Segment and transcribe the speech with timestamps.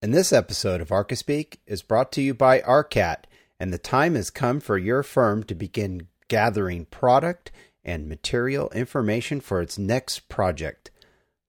[0.00, 3.24] And this episode of Archispeak is brought to you by ARCAT,
[3.58, 7.50] and the time has come for your firm to begin gathering product
[7.84, 10.92] and material information for its next project.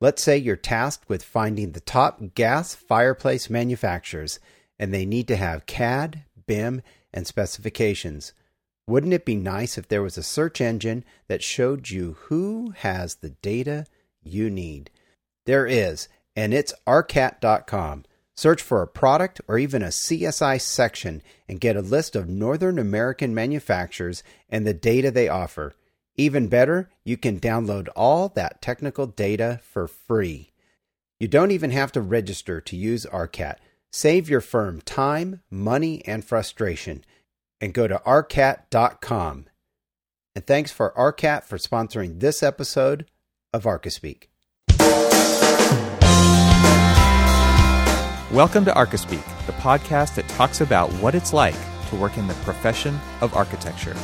[0.02, 4.40] Let's say you're tasked with finding the top gas fireplace manufacturers,
[4.80, 6.82] and they need to have CAD, BIM,
[7.14, 8.34] and specifications.
[8.88, 13.16] Wouldn't it be nice if there was a search engine that showed you who has
[13.16, 13.86] the data
[14.24, 14.90] you need?
[15.46, 18.06] There is, and it's arcat.com.
[18.40, 22.80] Search for a product or even a CSI section and get a list of Northern
[22.80, 25.74] American manufacturers and the data they offer.
[26.16, 30.54] Even better, you can download all that technical data for free.
[31.20, 33.58] You don't even have to register to use ARCAT.
[33.92, 37.04] Save your firm time, money, and frustration
[37.60, 39.48] and go to arcat.com.
[40.34, 43.06] And thanks for ARCAT for sponsoring this episode
[43.52, 44.28] of Archispeak.
[48.32, 51.56] Welcome to Archispeak, the podcast that talks about what it's like
[51.90, 53.96] to work in the profession of architecture.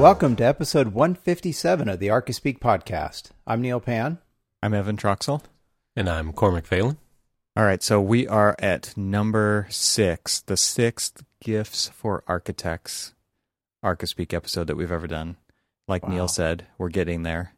[0.00, 3.30] Welcome to episode 157 of the Archispeak podcast.
[3.44, 4.18] I'm Neal Pann.
[4.62, 5.42] I'm Evan Troxel.
[5.96, 6.98] And I'm Cormac Phelan.
[7.56, 13.14] All right, so we are at number six, the sixth Gifts for Architects
[13.84, 15.36] Archispeak episode that we've ever done.
[15.86, 16.10] Like Wow.
[16.10, 17.52] Neil said, we're getting there.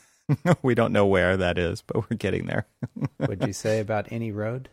[0.62, 2.66] we don't know where that is, but we're getting there.
[3.18, 4.68] What'd you say about any road?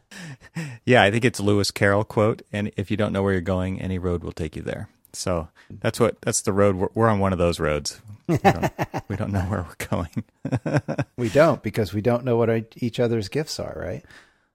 [0.86, 3.80] Yeah, I think it's Lewis Carroll quote, and if you don't know where you're going,
[3.82, 4.90] any road will take you there.
[5.14, 6.76] So that's what that's the road.
[6.76, 8.02] We're, we're on one of those roads.
[8.28, 8.72] We don't,
[9.10, 11.04] we don't know where we're going.
[11.18, 14.04] We don't because we don't know what our- each other's gifts are, right?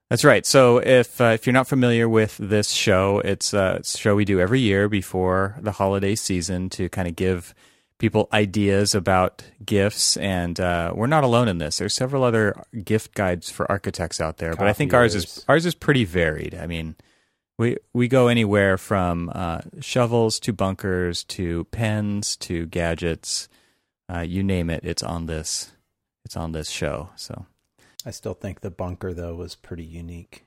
[0.09, 0.43] That's right.
[0.43, 4.15] So if uh, if you're not familiar with this show, it's, uh, it's a show
[4.15, 7.53] we do every year before the holiday season to kind of give
[7.99, 10.17] people ideas about gifts.
[10.17, 11.77] And uh, we're not alone in this.
[11.77, 15.45] There's several other gift guides for architects out there, but I think ours is Copiers.
[15.47, 16.55] ours is pretty varied.
[16.55, 16.95] I mean,
[17.59, 23.47] we we go anywhere from uh, shovels to bunkers to pens to gadgets,
[24.11, 24.83] uh, you name it.
[24.83, 25.71] It's on this.
[26.25, 27.09] It's on this show.
[27.15, 27.45] So.
[28.09, 30.43] I still think the bunker though was pretty unique.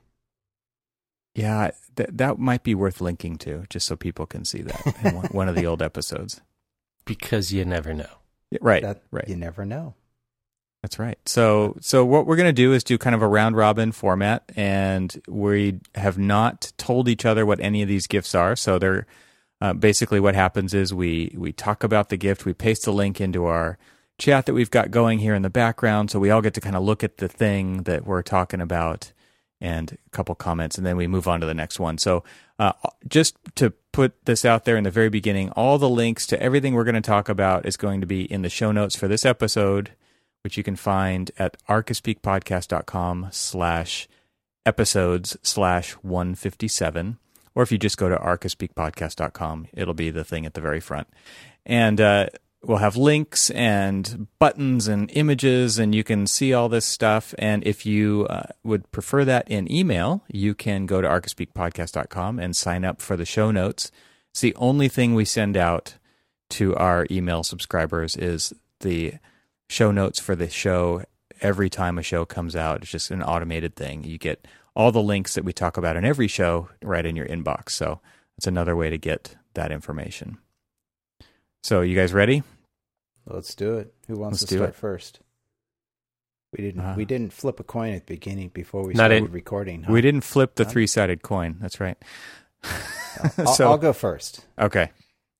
[1.36, 5.14] Yeah, th- that might be worth linking to, just so people can see that in
[5.14, 6.40] one, one of the old episodes.
[7.04, 8.06] Because you never know.
[8.52, 9.26] Yeah, Right, That right.
[9.28, 9.94] you never know.
[10.82, 11.18] That's right.
[11.26, 14.44] So, so what we're going to do is do kind of a round robin format,
[14.54, 18.54] and we have not told each other what any of these gifts are.
[18.54, 19.06] So, they're
[19.60, 23.20] uh, basically what happens is we we talk about the gift, we paste the link
[23.20, 23.78] into our
[24.18, 26.76] chat that we've got going here in the background, so we all get to kind
[26.76, 29.12] of look at the thing that we're talking about
[29.60, 31.96] and a couple comments, and then we move on to the next one.
[31.96, 32.24] So,
[32.58, 32.72] uh,
[33.06, 36.74] just to put this out there in the very beginning, all the links to everything
[36.74, 39.24] we're going to talk about is going to be in the show notes for this
[39.24, 39.92] episode,
[40.42, 44.08] which you can find at archispeakpodcast.com slash
[44.66, 47.18] episodes slash 157.
[47.54, 51.08] Or if you just go to archispeakpodcast.com, it'll be the thing at the very front.
[51.64, 52.26] And uh,
[52.64, 57.34] we'll have links and buttons and images, and you can see all this stuff.
[57.38, 62.56] And if you uh, would prefer that in email, you can go to archispeakpodcast.com and
[62.56, 63.90] sign up for the show notes.
[64.30, 65.96] It's the only thing we send out
[66.50, 69.14] to our email subscribers is the
[69.68, 71.04] show notes for the show
[71.40, 72.82] every time a show comes out.
[72.82, 74.04] It's just an automated thing.
[74.04, 77.26] You get all the links that we talk about in every show right in your
[77.26, 77.70] inbox.
[77.70, 78.00] So
[78.36, 80.38] it's another way to get that information.
[81.62, 82.42] So you guys ready?
[83.26, 83.94] Let's do it.
[84.08, 84.76] Who wants Let's to start it.
[84.76, 85.20] first?
[86.56, 86.80] We didn't.
[86.80, 89.82] Uh, we didn't flip a coin at the beginning before we Not started in- recording.
[89.84, 89.92] huh?
[89.92, 90.70] We didn't flip the Huh?
[90.70, 91.56] three sided coin.
[91.60, 91.96] That's right.
[93.38, 94.44] I'll, so I'll go first.
[94.58, 94.90] okay.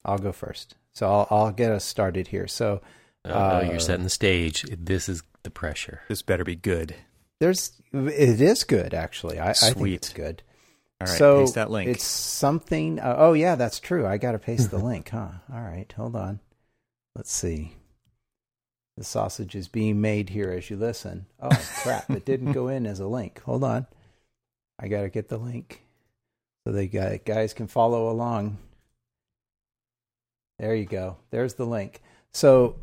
[0.05, 0.77] I'll go first.
[0.95, 2.47] So I'll, I'll get us started here.
[2.49, 2.81] So
[3.25, 4.65] Oh, no, Uh, you're setting the stage.
[4.77, 6.01] This is the pressure.
[6.09, 6.95] This better be good.
[7.41, 7.73] there's.
[7.93, 9.39] It is good actually.
[9.39, 10.43] I, I think it's good.
[11.01, 11.19] All right.
[11.19, 11.89] so paste that link.
[11.91, 12.99] It's something.
[12.99, 14.07] Uh, oh yeah, that's true.
[14.07, 15.29] I got to paste the link, huh?
[15.53, 16.41] All right, hold on.
[17.15, 17.77] Let's see.
[18.97, 21.27] The sausage is being made here as you listen.
[21.41, 21.49] Oh
[21.83, 22.11] crap!
[22.11, 23.41] it didn't go in as a link.
[23.43, 23.87] Hold on.
[24.79, 25.83] I got to get the link
[26.67, 28.59] so the guy, guys can follow along.
[30.59, 31.17] There you go.
[31.31, 32.01] There's the link.
[32.33, 32.77] So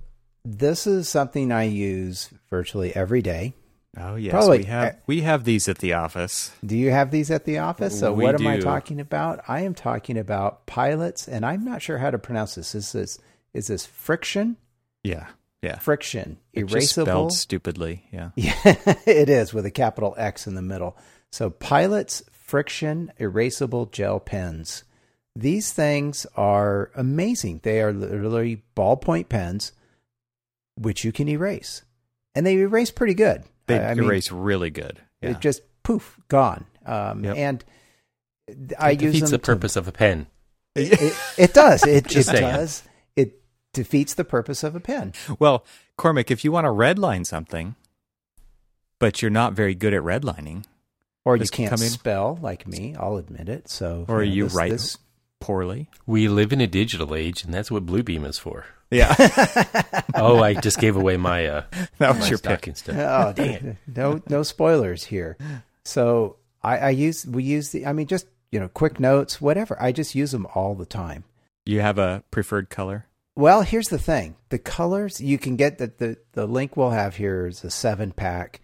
[0.43, 3.53] this is something I use virtually every day.
[3.97, 6.51] oh yes, probably- we have we have these at the office.
[6.65, 7.97] Do you have these at the office?
[7.99, 9.41] So We what am I talking about?
[9.47, 12.73] I am talking about pilots, and I'm not sure how to pronounce this.
[12.73, 13.19] This is
[13.67, 14.55] this FriXion?
[15.03, 15.27] Yeah,
[15.61, 15.75] yeah.
[15.77, 17.03] FriXion, It's erasable.
[17.03, 18.05] spelled stupidly.
[18.11, 18.31] Yeah.
[18.35, 18.53] Yeah,
[19.05, 20.97] it is with a capital X in the middle.
[21.31, 24.83] So pilots FriXion erasable gel pens.
[25.35, 27.61] these things are amazing.
[27.63, 29.71] They are literally ballpoint pens,
[30.75, 31.83] which you can erase,
[32.35, 33.43] and they erase pretty good.
[33.67, 34.99] They I- I mean, erase really good.
[35.21, 35.31] Yeah.
[35.31, 36.65] It just poof gone.
[36.85, 37.35] Um, Yep.
[37.37, 37.65] And
[38.79, 40.27] I it use defeats the to- purpose of a pen.
[40.75, 41.85] it, it does.
[41.85, 42.83] It, it does.
[43.71, 45.13] It defeats the purpose of a pen.
[45.37, 45.63] Well,
[45.97, 47.75] Cormac, if you want to redline something,
[48.99, 50.65] but you're not very good at redlining,
[51.25, 52.95] Or you can can't come in- spell like me.
[52.97, 53.69] I'll admit it.
[53.69, 54.97] So or know, you this- write this-
[55.39, 55.89] poorly.
[56.05, 58.65] We live in a digital age, and that's what Bluebeam is for.
[58.91, 59.13] Yeah,
[60.15, 61.63] Oh, I just gave away my uh,
[61.99, 62.39] that was my your pick.
[62.39, 62.95] stocking stuff.
[62.97, 63.75] Oh, dang it!
[63.95, 65.37] No, no spoilers here.
[65.85, 67.85] So I, I use we use the.
[67.85, 69.77] I mean, just you know, quick notes, whatever.
[69.79, 71.23] I just use them all the time.
[71.67, 73.05] You have a preferred color?
[73.39, 77.15] Well, here's the thing: the colors you can get that the the link we'll have
[77.15, 78.59] here is a seven pack,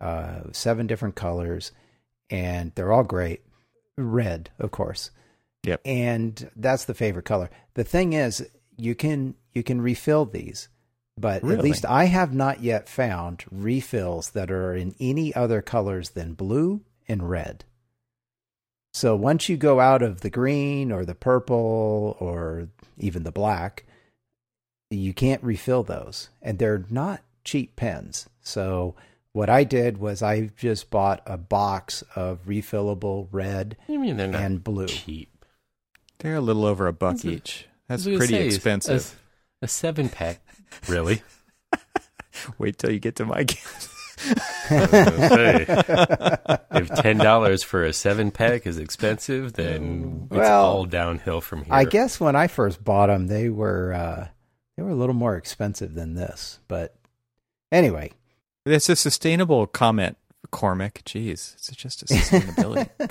[0.00, 1.72] uh, seven different colors,
[2.30, 3.42] and they're all great.
[3.98, 5.10] Red, of course.
[5.64, 5.80] Yep.
[5.84, 7.50] And that's the favorite color.
[7.74, 10.68] The thing is, you can you can refill these,
[11.18, 16.10] but at least I have not yet found refills that are in any other colors
[16.10, 17.64] than blue and red.
[18.94, 23.86] So once you go out of the green or the purple or even the black,
[24.90, 26.28] you can't refill those.
[26.42, 28.28] And they're not cheap pens.
[28.42, 28.94] So
[29.32, 34.26] what I did was I just bought a box of refillable red I mean, they're
[34.26, 34.86] not and blue.
[34.86, 35.44] cheap.
[36.18, 37.66] They're a little over a buck That's each.
[37.88, 39.20] That's I was gonna pretty say, expensive.
[39.62, 40.40] A, a seven pack,
[40.88, 41.22] really?
[42.58, 43.58] Wait till you get to my game.
[44.70, 50.48] I was gonna say, if ten dollars for a seven pack is expensive, then it's
[50.48, 51.72] all downhill from here.
[51.72, 54.28] I guess when I first bought them, they were uh,
[54.80, 56.58] they were a little more expensive than this.
[56.66, 56.94] But
[57.70, 58.12] anyway,
[58.64, 60.16] It's a sustainable comment,
[60.50, 61.02] Cormac.
[61.04, 62.88] Jeez, it's just a sustainability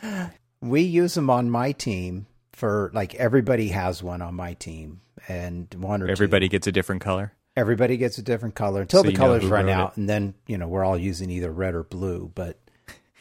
[0.00, 0.30] comment.
[0.62, 5.74] we use them on my team for like everybody has one on my team, and
[5.74, 6.12] one or two.
[6.12, 7.34] Everybody gets a different color.
[7.54, 10.68] everybody gets a different color until So the colors run out, and then you know
[10.68, 12.32] we're all using either red or blue.
[12.34, 12.58] But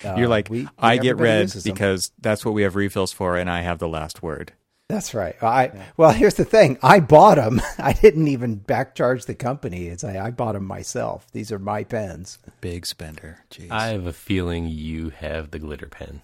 [0.06, 3.50] uh, You're like, we- I get red because that's what we have refills for, and
[3.50, 4.54] I have the last word.
[4.90, 5.36] That's right.
[5.44, 6.80] I well, here's the thing.
[6.82, 7.62] I bought them.
[7.78, 9.88] I didn't even back charge the company.
[9.88, 11.28] It's I, I bought them myself.
[11.32, 12.40] These are my pens.
[12.60, 13.38] Big spender.
[13.52, 13.70] Jeez.
[13.70, 16.22] I have a feeling you have the glitter pen.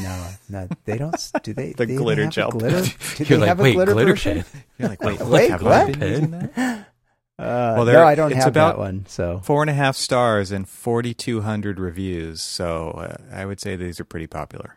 [0.00, 1.16] No, no, they don't.
[1.42, 1.72] Do they?
[1.76, 2.82] The they glitter gel Glitter?
[2.82, 2.94] pen.
[3.16, 4.42] Do You're they like, have a glitter, glitter version?
[4.44, 4.62] pen?
[4.78, 5.72] You're like, wait, Wait, have what?
[5.72, 6.52] I been using that?
[6.56, 6.84] Uh,
[7.38, 9.04] Well, no, there- I don't it's have about- that one.
[9.08, 12.40] So Four and a half stars and 4,200 reviews.
[12.40, 14.76] So uh, I would say these are pretty popular.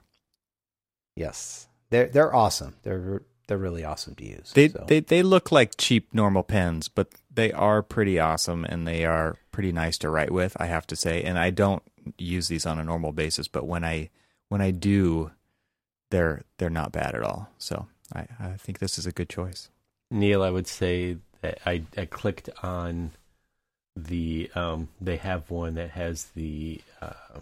[1.15, 2.75] yes, they're they're awesome.
[2.83, 4.51] They're they're really awesome to use.
[4.53, 4.83] They, so.
[4.87, 9.37] they they look like cheap normal pens, but they are pretty awesome and they are
[9.51, 10.57] pretty nice to write with.
[10.59, 11.83] I have to say, and I don't
[12.17, 14.09] use these on a normal basis, but when I
[14.49, 15.31] when I do,
[16.11, 17.49] they're they're not bad at all.
[17.57, 19.69] So I, I think this is a good choice.
[20.11, 23.11] Neil, I would say that I, I clicked on
[23.95, 27.39] the um they have one that has the uh,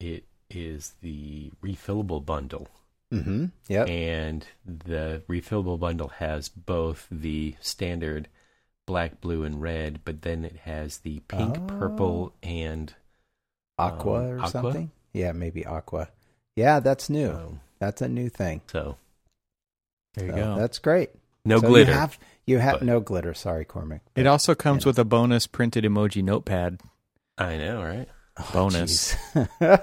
[0.00, 2.68] it is the refillable bundle
[3.12, 3.46] mm-hmm.
[3.68, 3.88] Yep.
[3.88, 8.28] and the refillable bundle has both the standard
[8.86, 11.66] black, blue, and red, but then it has the pink, Oh.
[11.66, 12.92] purple, and
[13.78, 14.50] Aqua um, or aqua?
[14.50, 14.90] something.
[15.12, 16.08] Yeah, maybe aqua.
[16.56, 17.30] Yeah, that's new.
[17.30, 18.60] um, That's a new thing.
[18.66, 18.96] so
[20.14, 20.56] There you So go.
[20.56, 21.10] That's great.
[21.44, 21.90] no So glitter.
[21.92, 23.34] You have you have but- no glitter.
[23.34, 24.02] Sorry, Cormac.
[24.16, 24.90] It also comes you know.
[24.90, 26.80] with a bonus printed emoji notepad,
[27.38, 28.08] I know, right?
[28.38, 29.14] Oh, bonus.
[29.34, 29.82] jeez.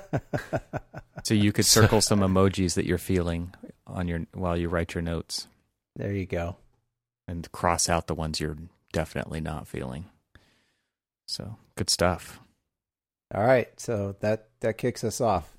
[1.23, 3.53] so you could circle some emojis that you're feeling
[3.85, 5.47] on your while you write your notes,
[5.95, 6.55] there you go.
[7.27, 8.57] and cross out the ones you're
[8.91, 10.05] definitely not feeling.
[11.27, 12.39] So good stuff.
[13.35, 15.51] All right, so that that kicks us off.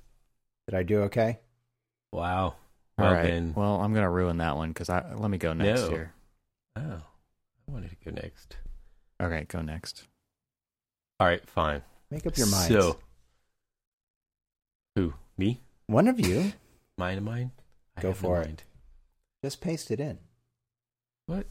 [0.67, 1.39] Did I do okay?
[2.11, 2.43] Wow.
[2.43, 2.55] All
[3.05, 3.23] Well, right.
[3.23, 5.89] then- Well, I'm gonna ruin that one because I let me go next No.
[5.89, 6.13] here.
[6.75, 6.81] Oh,
[7.67, 8.57] I wanted to go next.
[9.21, 10.07] Okay, go next.
[11.21, 11.83] All right, fine.
[12.11, 12.67] Make up your mind.
[12.71, 12.99] So,
[14.95, 15.13] who?
[15.37, 15.61] Me?
[15.87, 16.53] One of you
[16.97, 17.51] Mine of mine?
[17.97, 18.45] I Go have no for it.
[18.45, 18.63] mind.
[19.43, 20.19] just paste it in.
[21.25, 21.47] What?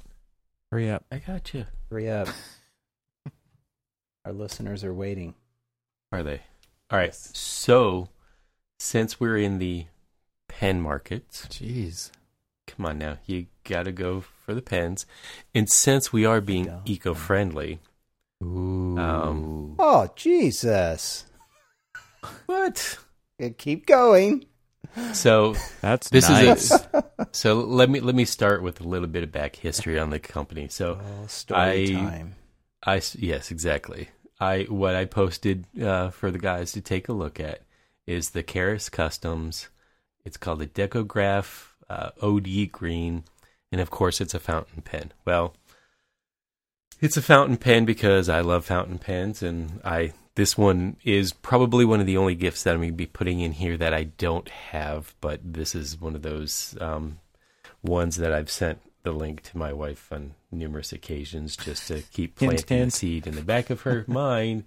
[0.71, 1.05] Hurry up.
[1.11, 1.67] I got you.
[1.91, 2.29] Hurry up.
[4.25, 5.35] Our listeners are waiting.
[6.13, 6.43] Are they?
[6.91, 7.07] All right.
[7.07, 7.31] Yes.
[7.35, 8.09] So,
[8.79, 9.87] since we're in the
[10.49, 12.11] pen markets, Jeez.
[12.67, 15.07] come on now, you got to go for the pens.
[15.55, 17.79] And since we are being eco-friendly, Ooh.
[18.41, 21.25] Um, Oh Jesus!
[22.47, 22.99] what?
[23.59, 24.47] Keep going.
[25.13, 26.71] So That's this nice.
[26.71, 29.99] is a, so let me let me start with a little bit of back history
[29.99, 30.69] on the company.
[30.69, 32.35] So Oh, story I- time.
[32.83, 34.09] I s- yes, exactly.
[34.41, 37.61] I what I posted uh, for the guys to take a look at
[38.07, 39.69] is the Karas Kustoms
[40.25, 43.25] It's called a Decograph uh, OD Green,
[43.71, 45.13] and of course, it's a fountain pen.
[45.27, 45.55] Well,
[47.01, 51.85] it's a fountain pen because I love fountain pens, and I this one is probably
[51.85, 54.05] one of the only gifts that I'm going to be putting in here that I
[54.05, 55.15] don't have.
[55.21, 57.19] But this is one of those um,
[57.83, 62.37] ones that I've sent the link to my wife on numerous occasions just to keep
[62.37, 64.65] planting the seed in the back of her mind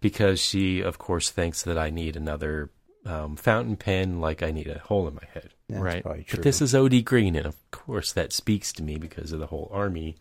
[0.00, 2.70] because she, of course, thinks that I need another
[3.04, 5.50] um, fountain pen like I need a hole in my head.
[5.68, 6.02] That's Right.
[6.26, 6.38] true.
[6.38, 9.46] But this is OD Green, and of course that speaks to me because of the
[9.46, 10.16] whole army,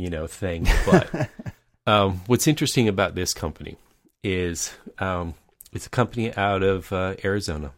[0.00, 0.66] you know, thing.
[0.86, 1.30] But
[1.86, 3.76] um, what's interesting about this company
[4.22, 5.34] is um,
[5.72, 7.72] it's a company out of uh, Arizona.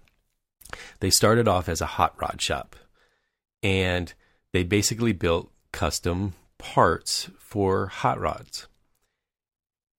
[1.01, 2.77] They started off as a hot rod shop,
[3.63, 4.13] and
[4.53, 8.67] they basically built custom parts for hot rods.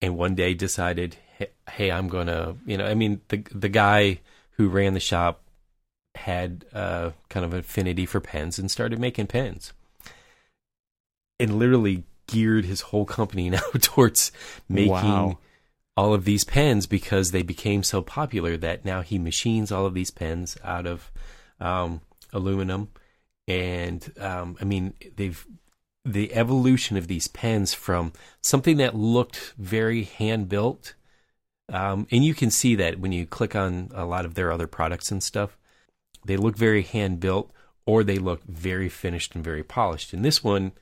[0.02, 4.20] And one day decided, hey, hey I'm gonna, you know, I mean, the the guy
[4.52, 5.42] who ran the shop
[6.16, 9.72] had uh, kind of affinity for pens and started making pens,
[11.38, 14.32] and literally geared his whole company now towards
[14.68, 15.38] making Wow.
[15.96, 19.94] all of these pens because they became so popular that now he machines all of
[19.94, 21.10] these pens out of
[21.60, 22.00] um,
[22.32, 22.88] aluminum,
[23.46, 25.46] and um, I mean they've
[26.04, 28.12] the evolution of these pens from
[28.42, 30.94] something that looked very hand built.
[31.72, 34.66] Um, and you can see that when you click on a lot of their other
[34.66, 35.56] products and stuff,
[36.26, 37.50] they look very hand built
[37.86, 40.12] or they look very finished and very polished.
[40.12, 40.72] And this one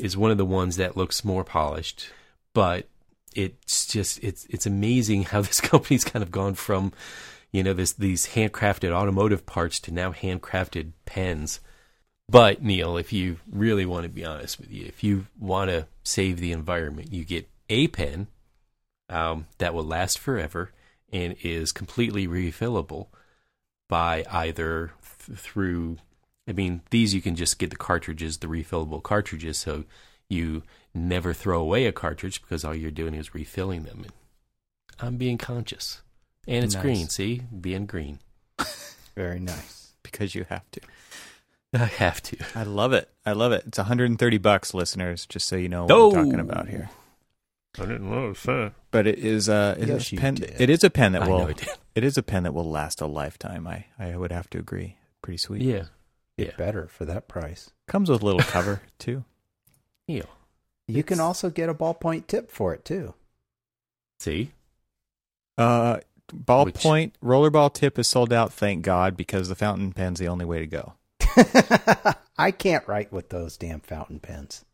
[0.00, 2.10] is one of the ones that looks more polished,
[2.54, 2.88] but
[3.34, 6.92] it's just it's it's amazing how this company's kind of gone from
[7.52, 11.60] you know this these handcrafted automotive parts to now handcrafted pens.
[12.28, 15.88] But Neil, if you really want to be honest with you, if you want to
[16.04, 18.28] save the environment, you get a pen
[19.08, 20.70] um, that will last forever
[21.12, 23.08] and is completely refillable
[23.88, 24.92] by either
[25.26, 25.98] th- through.
[26.50, 29.84] I mean, these you can just get the cartridges, the refillable cartridges, so
[30.28, 34.00] you never throw away a cartridge because all you're doing is refilling them.
[34.02, 34.12] And
[35.00, 36.02] I'm being conscious,
[36.48, 36.82] and it's Nice.
[36.82, 37.08] green.
[37.08, 38.18] See, being green.
[39.16, 39.92] very nice.
[40.02, 40.80] because you have to.
[41.72, 42.36] I have to.
[42.56, 43.08] I love it.
[43.24, 43.62] I love it.
[43.68, 46.08] It's 130 bucks, listeners, just so you know what Oh.
[46.08, 46.90] we're talking about here.
[47.78, 48.72] I didn't know that.
[48.90, 50.60] But it is uh it Yes, is pen did.
[50.60, 51.68] it is a pen that I will know it did.
[51.94, 53.68] it is a pen that will last a lifetime.
[53.68, 54.96] I I would have to agree.
[55.22, 55.62] Pretty sweet.
[55.62, 55.84] Yeah,
[56.40, 56.56] Get Yeah.
[56.56, 57.70] better for that price.
[57.86, 59.24] Comes with a little cover too.
[60.08, 60.26] Neil.
[60.88, 63.14] You can also get a ballpoint tip for it too.
[64.18, 64.52] See,
[65.58, 66.00] Uh
[66.32, 70.44] Which- ballpoint rollerball tip is sold out, thank God, because the fountain pen's the only
[70.44, 70.94] way to go.
[72.38, 74.64] I can't write with those damn fountain pens.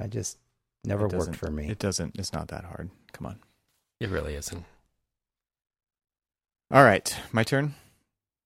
[0.00, 0.38] I just
[0.84, 1.68] never worked for me.
[1.68, 2.90] It doesn't it's not that hard.
[3.12, 3.38] Come on.
[4.00, 4.64] it really isn't.
[6.70, 7.74] All right, my turn.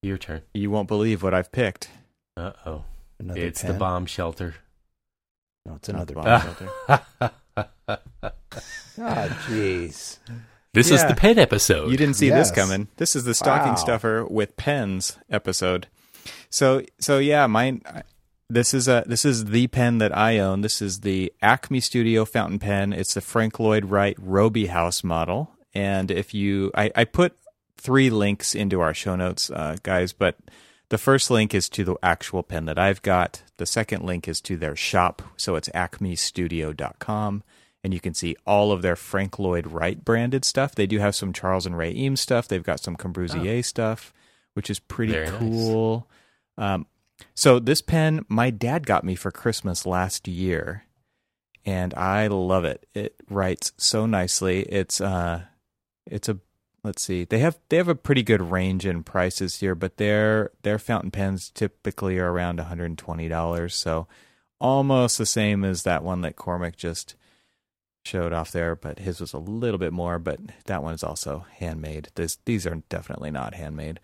[0.02, 0.42] Your turn.
[0.54, 1.90] You won't believe what I've picked.
[2.36, 2.84] Uh oh.
[3.18, 4.54] Another It's the bomb shelter.
[5.66, 6.68] No, it's another bomb shelter.
[8.98, 10.18] Oh, jeez.
[10.74, 11.90] This is the pen episode.
[11.90, 12.48] You didn't see Yes.
[12.50, 12.88] this coming.
[12.96, 13.78] This is the stocking Wow.
[13.78, 15.86] stuffer with pens episode.
[16.50, 17.82] So so yeah, mine.
[18.48, 20.60] This is a this is the pen that I own.
[20.62, 22.92] This is the Acme Studio fountain pen.
[22.92, 25.50] It's the Frank Lloyd Wright Robie House model.
[25.74, 27.34] And if you, I, I put
[27.78, 30.12] three links into our show notes, uh, guys.
[30.12, 30.36] But
[30.92, 33.44] the first link is to the actual pen that I've got.
[33.56, 35.22] The second link is to their shop.
[35.38, 37.42] So it's acmestudio.com
[37.82, 40.74] and you can see all of their Frank Lloyd Wright branded stuff.
[40.74, 42.46] They do have some Charles and Ray Eames stuff.
[42.46, 44.12] They've got some Corbusier stuff,
[44.52, 45.38] which is pretty Very nice.
[45.38, 46.08] cool.
[46.58, 46.86] Um,
[47.34, 50.84] so this pen, my dad got me for Christmas last year,
[51.64, 52.86] and I love it.
[52.92, 54.64] It writes so nicely.
[54.64, 55.44] It's uh,
[56.04, 56.38] it's a
[56.84, 57.24] let's see.
[57.24, 61.10] They have they have a pretty good range in prices here, but their their fountain
[61.10, 63.74] pens typically are around one hundred and twenty dollars.
[63.74, 64.06] So
[64.60, 67.14] almost the same as that one that Cormac just
[68.04, 70.18] showed off there, but his was a little bit more.
[70.18, 72.08] But that one is also handmade.
[72.16, 74.00] This, these are definitely not handmade.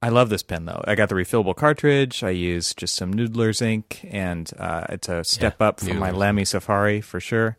[0.00, 0.82] I love this pen though.
[0.86, 2.22] I got the refillable cartridge.
[2.22, 6.10] I use just some Noodler's ink, and uh, it's a step Yeah, up from my.
[6.10, 7.56] Lamy Safari for sure.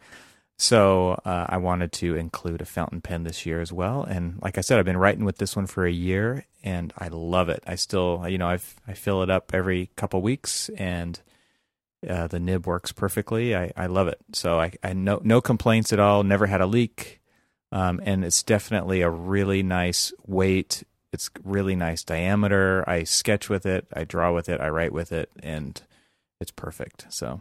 [0.61, 4.03] So uh, I wanted to include a fountain pen this year as well.
[4.03, 7.07] And like I said, I've been writing with this one for a year, and I
[7.07, 7.63] love it.
[7.65, 11.17] I still, you know, I I fill it up every couple weeks, and
[12.07, 13.55] uh, the nib works perfectly.
[13.55, 14.19] I, I love it.
[14.33, 16.23] So I, I no no complaints at all.
[16.23, 17.21] Never had a leak,
[17.71, 20.83] um, and it's definitely a really nice weight.
[21.13, 22.83] It's really nice diameter.
[22.85, 23.87] I sketch with it.
[23.93, 24.59] I draw with it.
[24.59, 25.81] I write with it, and
[26.41, 27.05] it's perfect.
[27.11, 27.39] So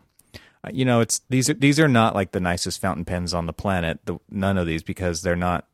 [0.73, 3.53] you know, it's these are these are not like the nicest fountain pens on the
[3.53, 4.01] planet.
[4.05, 5.67] The, none of these because they're not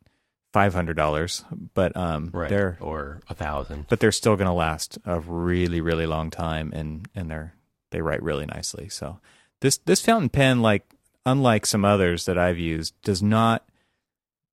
[0.53, 3.87] five hundred dollars, but um, right they're or a thousand.
[3.89, 7.55] but they're still going to last a really really long time, and and they're
[7.91, 8.89] they write really nicely.
[8.89, 9.19] So
[9.61, 10.85] this this fountain pen, like
[11.27, 13.65] unlike some others that I've used, does not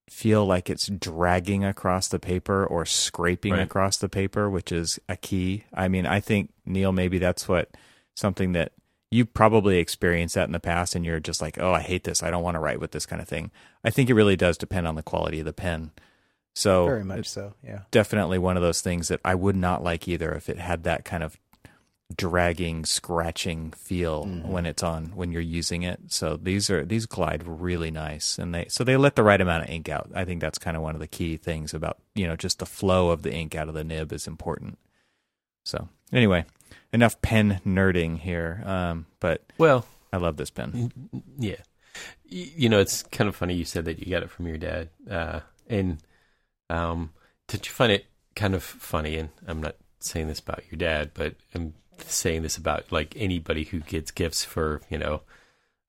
[0.10, 3.62] feel like it's dragging across the paper or scraping Right.
[3.62, 5.64] across the paper, which is a key.
[5.74, 7.70] I mean, I think Neil, maybe that's what
[8.16, 8.74] something that
[9.12, 12.24] you probably experienced that in the past, and you're just like, oh, I hate this.
[12.24, 13.52] I don't want to write with this kind of thing.
[13.84, 15.92] I think it really does depend on the quality of the pen.
[16.54, 17.54] So Very much so.
[17.64, 17.82] Yeah.
[17.92, 21.06] definitely one of those things that I would not like either if it had that
[21.06, 21.38] kind of
[22.16, 24.50] dragging, scratching feel mm-hmm.
[24.50, 26.00] when it's on when you're using it.
[26.08, 29.64] So these are these glide really nice and they so they let the right amount
[29.64, 30.10] of ink out.
[30.14, 32.66] I think that's kind of one of the key things about, you know, just the
[32.66, 34.78] flow of the ink out of the nib is important.
[35.64, 36.46] So, anyway,
[36.94, 38.64] enough pen nerding here.
[38.66, 40.92] Um, but Well, I love this pen.
[41.38, 41.62] Yeah.
[42.26, 44.90] You know, it's kind of funny you said that you got it from your dad.
[45.10, 45.98] Uh, and
[46.70, 47.12] um,
[47.48, 49.18] did you find it kind of funny?
[49.18, 51.74] And I'm not saying this about your dad, but I'm
[52.06, 55.22] saying this about like anybody who gets gifts for, you know,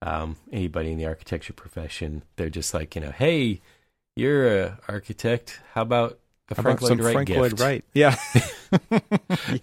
[0.02, 2.22] um, anybody in the architecture profession.
[2.36, 3.60] They're just like, you know, hey,
[4.16, 5.60] you're a architect.
[5.74, 6.18] How about
[6.48, 7.28] How Frank Lloyd Wright Frank?
[7.30, 7.84] Lloyd Wright?
[7.94, 8.16] Yeah.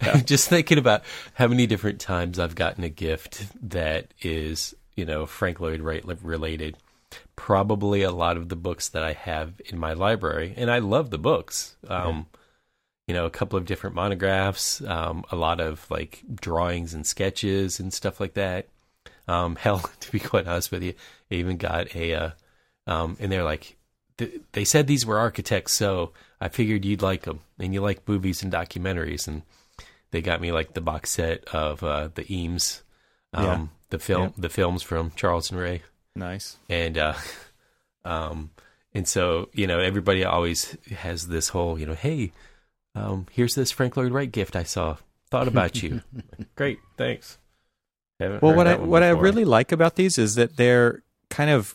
[0.02, 1.02] I'm just thinking about
[1.34, 6.04] how many different times I've gotten a gift that is, you know, Frank Lloyd Wright
[6.22, 6.76] related.
[7.34, 11.10] Probably a lot of the books that I have in my library, and I love
[11.10, 11.76] the books.
[11.88, 12.26] Um,
[13.08, 17.80] You know, a couple of different monographs, um, a lot of like drawings and sketches
[17.80, 18.68] and stuff like that.
[19.26, 20.94] Um, hell, to be quite honest with you,
[21.30, 22.30] I even got a, uh,
[22.86, 23.76] um, and they're like,
[24.20, 28.06] th- they said these were architects, so I figured you'd like them, and you like
[28.08, 29.42] movies and documentaries, and
[30.12, 32.82] they got me like the box set of uh, the Eames,
[33.34, 33.66] um, Yeah.
[33.90, 34.30] the film, Yeah.
[34.38, 35.82] the films from Charles and Ray,
[36.14, 36.56] nice.
[36.68, 37.14] and uh,
[38.04, 38.50] um,
[38.94, 42.32] and so you know everybody always has this whole you know, hey,
[42.94, 44.96] um, here's this Frank Lloyd Wright gift I saw,
[45.30, 46.02] thought about you,
[46.54, 47.38] great, thanks.
[48.18, 51.02] Haven't Well, what I that one what I really like about these is that they're
[51.30, 51.74] kind of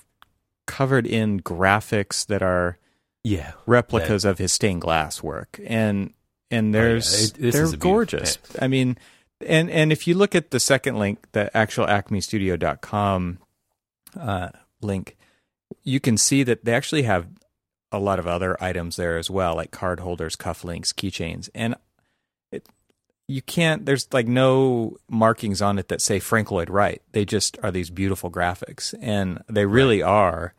[0.67, 2.77] covered in graphics that are
[3.23, 6.13] yeah replicas of his stained glass work, and
[6.51, 6.83] and Oh, yeah.
[6.83, 8.37] there's It- they're beautiful gorgeous.
[8.61, 8.97] I mean,
[9.45, 13.39] and and if you look at the second link, the actual AcmeStudio.com
[14.19, 14.49] uh,
[14.81, 15.17] link,
[15.83, 17.27] you can see that they actually have
[17.91, 21.75] a lot of other items there as well, like card holders, cufflinks, keychains, and
[23.27, 23.85] you can't.
[23.85, 27.01] There's like no markings on it that say Frank Lloyd Wright.
[27.11, 30.53] They just are these beautiful graphics, and they really are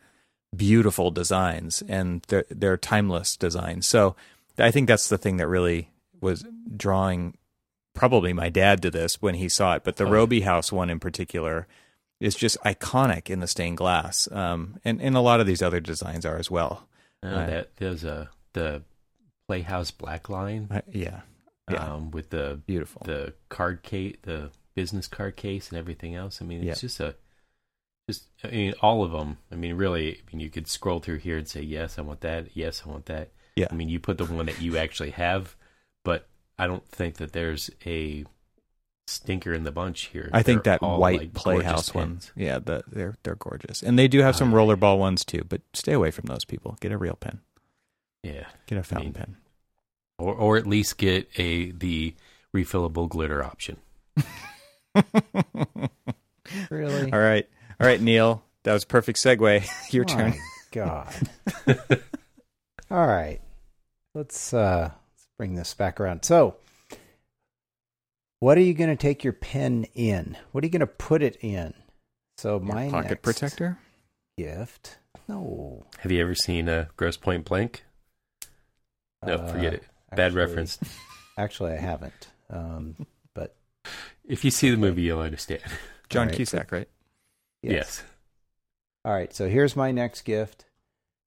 [0.55, 3.87] beautiful designs, and they're they're timeless designs.
[3.87, 4.15] So
[4.57, 7.37] I think that's the thing that really was drawing
[7.93, 10.09] probably my dad to this when he saw it, but the Oh.
[10.11, 11.67] Robie House one in particular
[12.19, 15.79] is just iconic in the stained glass, um, and and a lot of these other
[15.79, 16.87] designs are as well.
[17.23, 18.81] Uh, that there's a the
[19.47, 21.21] Playhouse Black Line I- yeah,
[21.69, 23.01] yeah, um, with the beautiful.
[23.05, 26.41] the card case, the business card case, and everything else.
[26.41, 26.87] I mean, it's Yeah.
[26.87, 27.15] just a,
[28.09, 29.37] just I mean, all of them.
[29.51, 32.21] I mean, really, I mean, you could scroll through here and say, yes, I want
[32.21, 32.55] that.
[32.55, 33.31] Yes, I want that.
[33.55, 33.67] Yeah.
[33.71, 35.55] I mean, you put the one that you actually have,
[36.05, 36.27] but
[36.59, 38.23] I don't think that there's a
[39.07, 40.29] stinker in the bunch here.
[40.33, 42.31] I think They're that white like, Playhouse ones.
[42.35, 45.43] yeah, the, they're they're gorgeous, and they do have some rollerball ones too.
[45.47, 46.77] But stay away from those people.
[46.81, 47.39] Get a real pen.
[48.23, 49.37] Yeah, Get a fountain mean, pen.
[50.19, 52.15] Or or at least get a the
[52.55, 53.77] refillable glitter option.
[56.69, 57.11] Really?
[57.11, 57.45] All right,
[57.79, 58.41] all right, Neil.
[58.63, 59.67] That was a perfect segue.
[59.93, 60.33] Your My turn.
[60.71, 61.13] God.
[62.89, 63.41] All right.
[64.15, 66.23] Let's uh let's bring this back around.
[66.23, 66.55] So,
[68.39, 70.37] what are you going to take your pen in?
[70.53, 71.73] What are you going to put it in?
[72.37, 73.77] So my Your pocket next protector.
[74.37, 74.99] gift.
[75.27, 75.85] No.
[75.99, 77.83] Have you ever seen a Grosse Pointe Blank?
[79.25, 79.83] No, Uh, forget it.
[80.11, 80.79] Bad actually- reference.
[81.37, 82.27] Actually, I haven't.
[82.49, 82.95] Um,
[83.33, 83.55] but
[84.25, 85.61] If you see the movie, you'll understand.
[86.09, 86.35] John All right.
[86.35, 86.87] Cusack, right?
[87.61, 88.03] yes.
[89.05, 89.33] All right.
[89.33, 90.65] So here's my next gift.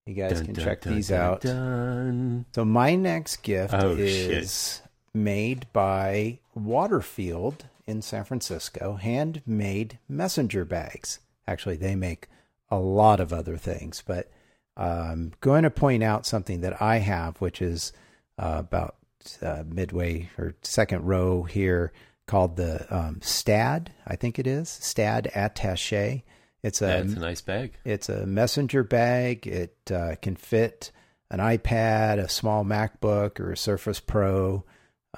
[0.06, 1.40] You guys Dun, can dun, check dun, these dun, out.
[1.42, 2.44] dun.
[2.54, 4.80] So my next gift Oh, is
[5.14, 11.20] made by Waterfield in San Francisco, handmade messenger bags.
[11.46, 12.28] Actually, they make
[12.70, 14.30] a lot of other things, but
[14.76, 17.92] I'm going to point out something that I have, which is
[18.40, 18.96] uh, about
[19.42, 21.92] uh, midway or second row here,
[22.26, 23.88] called the um, Staad.
[24.06, 26.22] I think it is Staad Attaché.
[26.62, 27.72] It's a That's a nice bag.
[27.84, 29.46] it's a messenger bag.
[29.46, 30.90] It uh, can fit
[31.30, 34.64] an iPad, a small MacBook, or a Surface Pro.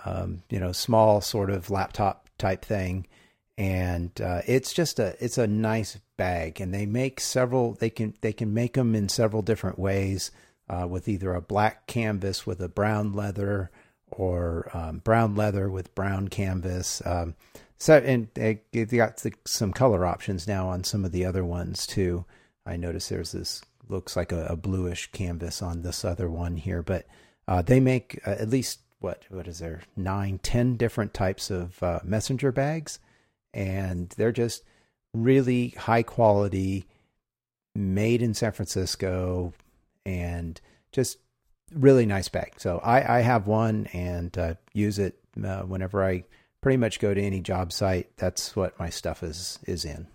[0.04, 3.06] Um, you know, small sort of laptop type thing,
[3.58, 6.60] and uh, it's just a it's a nice bag.
[6.60, 7.74] And they make several.
[7.74, 10.30] They can they can make them in several different ways.
[10.72, 13.70] Uh, with either a black canvas with a brown leather
[14.10, 17.02] or um, brown leather with brown canvas.
[17.04, 17.34] Um,
[17.78, 21.44] so, and they, they got the, some color options now on some of the other
[21.44, 22.24] ones too.
[22.64, 26.82] I notice there's this looks like a, a bluish canvas on this other one here,
[26.82, 27.06] but
[27.48, 31.82] uh, they make uh, at least what what is there nine, ten different types of
[31.82, 33.00] uh, messenger bags,
[33.52, 34.62] and they're just
[35.12, 36.86] really high quality,
[37.74, 39.52] made in San Francisco,
[40.04, 40.60] and
[40.92, 41.18] just
[41.74, 42.54] really nice bag.
[42.58, 46.24] So I, I have one and uh, use it uh, whenever I
[46.60, 48.16] pretty much go to any job site.
[48.16, 50.06] That's what my stuff is is in.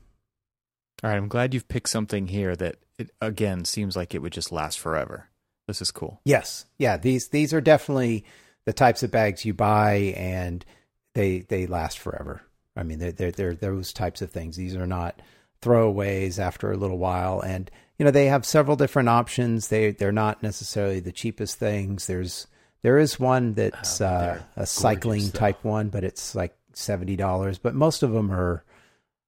[1.04, 4.34] All right, I'm glad you've picked something here that it again seems like it would
[4.34, 5.30] just last forever.
[5.68, 6.22] This is cool.
[6.26, 8.26] Yes, yeah these these are definitely
[8.66, 10.66] the types of bags you buy and
[11.14, 12.42] they they last forever.
[12.76, 14.56] I mean, they're they're, they're those types of things.
[14.56, 15.22] These are not
[15.62, 19.68] throwaways after a little while, and you know they have several different options.
[19.70, 22.08] They they're not necessarily the cheapest things.
[22.08, 22.48] There's
[22.84, 27.58] there is one that's Oh, uh, a cycling type one, but it's like seventy dollars.
[27.58, 28.64] But most of them are,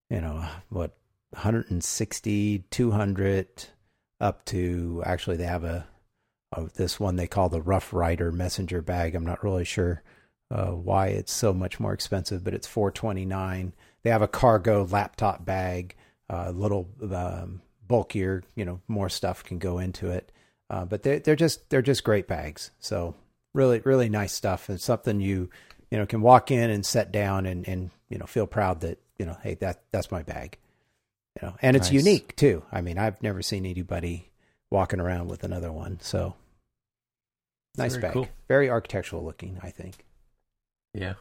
[0.09, 0.95] you know, what
[1.31, 3.65] 160, 200,
[4.19, 5.87] up to actually they have a,
[6.53, 9.15] a this one they call the Rough Rider messenger bag.
[9.15, 10.03] I'm not really sure
[10.51, 13.73] uh, why it's so much more expensive, but it's 429.
[14.03, 15.95] They have a cargo laptop bag,
[16.29, 20.31] a uh, little um, bulkier, you know, more stuff can go into it.
[20.69, 22.71] Uh, but they're they're just they're just great bags.
[22.79, 23.15] So
[23.53, 25.49] really really nice stuff and something you
[25.91, 28.99] you know can walk in and set down and and you know feel proud that
[29.17, 30.57] you know hey that that's my bag.
[31.41, 32.05] You know, and it's Nice.
[32.05, 32.63] unique too.
[32.71, 34.29] I mean, I've never seen anybody
[34.71, 35.99] walking around with another one.
[36.01, 36.35] So
[37.77, 38.27] nice Very bag, cool.
[38.47, 39.59] very architectural looking.
[39.63, 40.05] I think.
[40.93, 41.13] Yeah.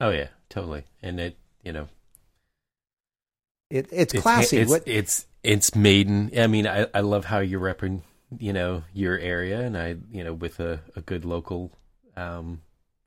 [0.00, 0.84] Oh yeah, totally.
[1.02, 1.88] And it, you know,
[3.72, 4.58] It, it's it's classy.
[4.58, 6.30] It's what it's it's maiden.
[6.36, 8.02] I mean, I I love how you're repping,
[8.38, 11.72] you know, your area, and I, you know, with a a good local
[12.14, 12.60] um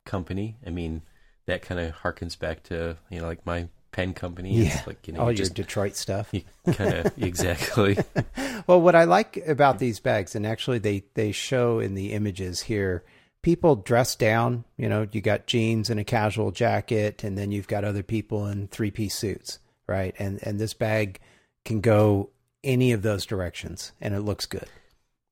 [0.06, 0.58] company.
[0.66, 1.04] I mean,
[1.46, 4.56] that kind of harkens back to you know like my pen company.
[4.56, 4.76] Yeah.
[4.76, 6.34] It's like you know, all you your just Detroit stuff.
[6.74, 8.00] kind of exactly.
[8.68, 12.62] well, what I like about these bags, and actually they they show in the images
[12.62, 13.04] here,
[13.44, 14.66] people dress down.
[14.78, 18.48] You know, you got jeans and a casual jacket, and then you've got other people
[18.48, 20.16] in three piece suits, right?
[20.20, 21.20] And and this bag
[21.66, 22.30] can go
[22.64, 24.70] any of those directions, and it looks good.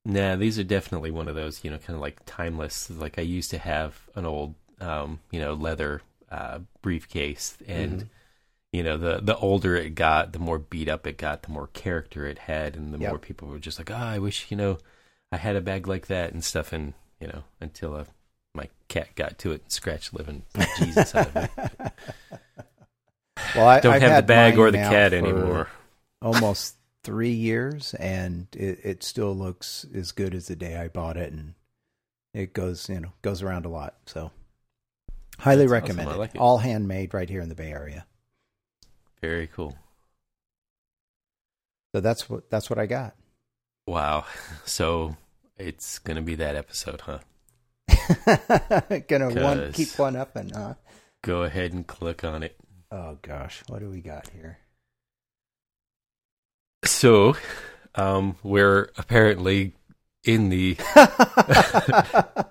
[0.06, 2.90] Nah, these are definitely one of those, you know, kind of like timeless.
[2.90, 8.08] Like I used to have an old, um, you know, leather uh, briefcase, and Mhm.
[8.74, 11.68] you know, the the older it got, the more beat up it got, the more
[11.68, 13.10] character it had, and the Yep.
[13.10, 14.80] more people were just like, "Oh, I wish you know,
[15.32, 18.06] I had a bag like that and stuff." And you know, until uh,
[18.56, 20.44] my cat got to it and scratched living
[20.78, 21.52] Jesus out of it.
[23.56, 25.70] Well, I Don't I've have the bag or the cat anymore.
[26.22, 31.18] Almost three years, and it, it still looks as good as the day I bought
[31.18, 31.54] it, and
[32.34, 33.96] it goes you know goes around a lot.
[34.06, 34.32] So
[35.40, 35.98] highly That's awesome.
[35.98, 36.18] recommend I it.
[36.18, 36.32] like.
[36.38, 38.06] All handmade right here in the Bay Area.
[39.22, 39.78] Very cool.
[41.94, 43.16] So that's what that's what I got.
[43.88, 44.26] Wow.
[44.66, 45.18] So
[45.58, 47.20] it's gonna be that episode, huh?
[49.08, 50.74] Gonna one keep one up and uh
[51.22, 52.58] Go ahead and click on it.
[52.94, 54.60] Oh gosh, what do we got here?
[56.86, 57.36] So,
[57.96, 59.74] um, we're apparently
[60.24, 60.78] in the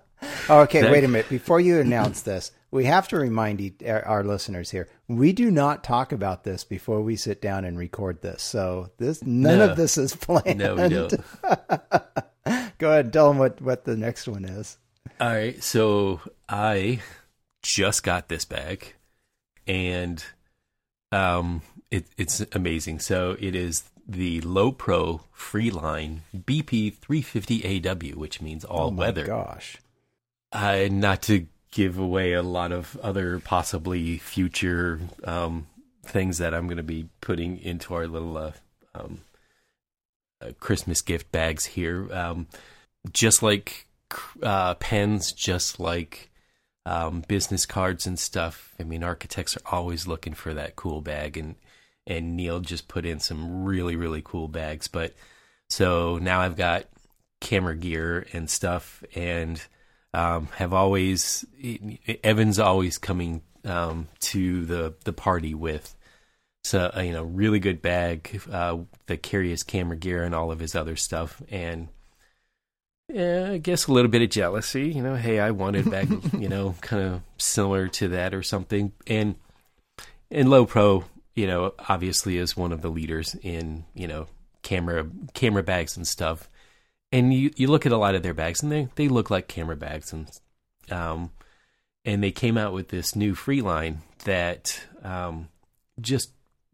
[0.51, 1.29] okay, wait a minute.
[1.29, 5.85] Before you announce this, we have to remind our our listeners here: we do not
[5.85, 8.43] talk about this before we sit down and record this.
[8.43, 9.71] So this none No.
[9.71, 10.59] of this is planned.
[10.59, 11.15] no, we don't.
[12.79, 14.79] Go ahead and tell them what what the next one is.
[15.21, 17.01] All right, so I
[17.63, 18.95] just got this bag,
[19.67, 20.25] and
[21.11, 23.01] um, it, it's amazing.
[23.01, 28.91] So it is the Lowepro Freeline BP 350 AW, which means all weather.
[28.91, 29.27] oh my weather.
[29.27, 29.77] Gosh.
[30.53, 35.67] Uh, not to give away a lot of other possibly future um,
[36.05, 38.53] things that I'm going to be putting into our little uh,
[38.95, 39.21] um,
[40.41, 42.13] uh, Christmas gift bags here.
[42.13, 42.47] Um,
[43.13, 43.87] just like
[44.43, 46.31] uh, pens, just like
[46.87, 48.75] um, business cards and stuff.
[48.81, 51.55] I mean, architects are always looking for that cool bag, and
[52.07, 54.89] and Neil just put in some really really cool bags.
[54.89, 55.15] But
[55.69, 56.87] so now I've got
[57.41, 59.63] camera gear and stuff, and
[60.15, 61.45] um, have always
[62.25, 65.95] Evan's always coming um, to the the party with
[66.65, 70.75] so you know really good bag uh, that carries camera gear and all of his
[70.75, 71.89] other stuff and.
[73.13, 75.17] Yeah, I guess a little bit of jealousy, you know.
[75.17, 78.93] Hey, I wanted back, you know, kind of similar to that or something.
[79.07, 79.35] And
[80.31, 84.29] and Lowepro, you know, obviously is one of the leaders in, you know,
[84.63, 86.49] camera camera bags and stuff.
[87.11, 89.47] and you you look at a lot of their bags, and they they look like
[89.47, 90.31] camera bags, and
[90.91, 91.31] um,
[92.05, 95.49] and they came out with this new free line that um,
[96.01, 96.33] just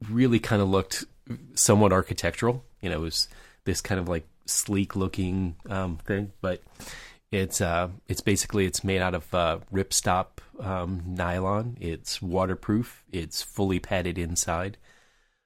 [0.08, 1.04] really kind of looked
[1.54, 2.64] somewhat architectural.
[2.80, 3.28] You know, it was
[3.64, 6.62] this kind of like sleek looking um, thing, but
[7.30, 11.76] it's uh, it's basically it's made out of uh, ripstop um, nylon.
[11.80, 13.04] It's waterproof.
[13.12, 14.78] It's fully padded inside.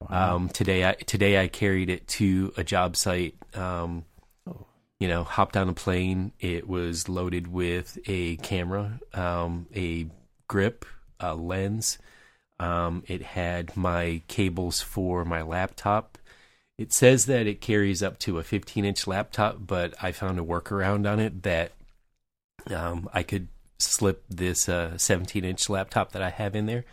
[0.01, 0.37] Wow.
[0.37, 3.35] Um, today, I today I carried it to a job site.
[3.55, 4.05] Um,
[4.49, 4.67] oh.
[5.01, 6.33] You know, hopped on a plane.
[6.39, 10.07] It was loaded with a camera, um, a
[10.47, 10.85] grip,
[11.19, 11.99] a lens.
[12.61, 16.12] Um, it had my cables for my laptop.
[16.83, 20.43] It says that it carries up to a 15 inch laptop, but I found a
[20.43, 21.71] workaround on it that
[22.75, 23.47] um, I could
[23.79, 26.85] slip this uh, 17 inch laptop that I have in there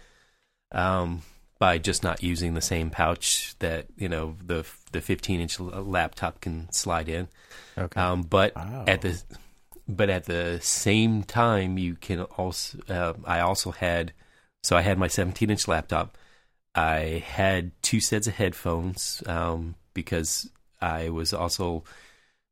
[0.71, 1.23] um,
[1.57, 6.39] by just not using the same pouch that you know the the 15 inch laptop
[6.39, 7.27] can slide in.
[7.75, 7.99] Okay.
[7.99, 9.19] Um, but at the
[9.87, 14.13] but at the same time, you can also uh, I also had
[14.61, 16.15] so I had my 17 inch laptop.
[16.75, 20.49] I had two sets of headphones um, because
[20.81, 21.83] I was also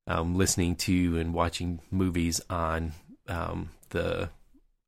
[0.07, 2.93] um, listening to and watching movies on
[3.27, 4.29] um, the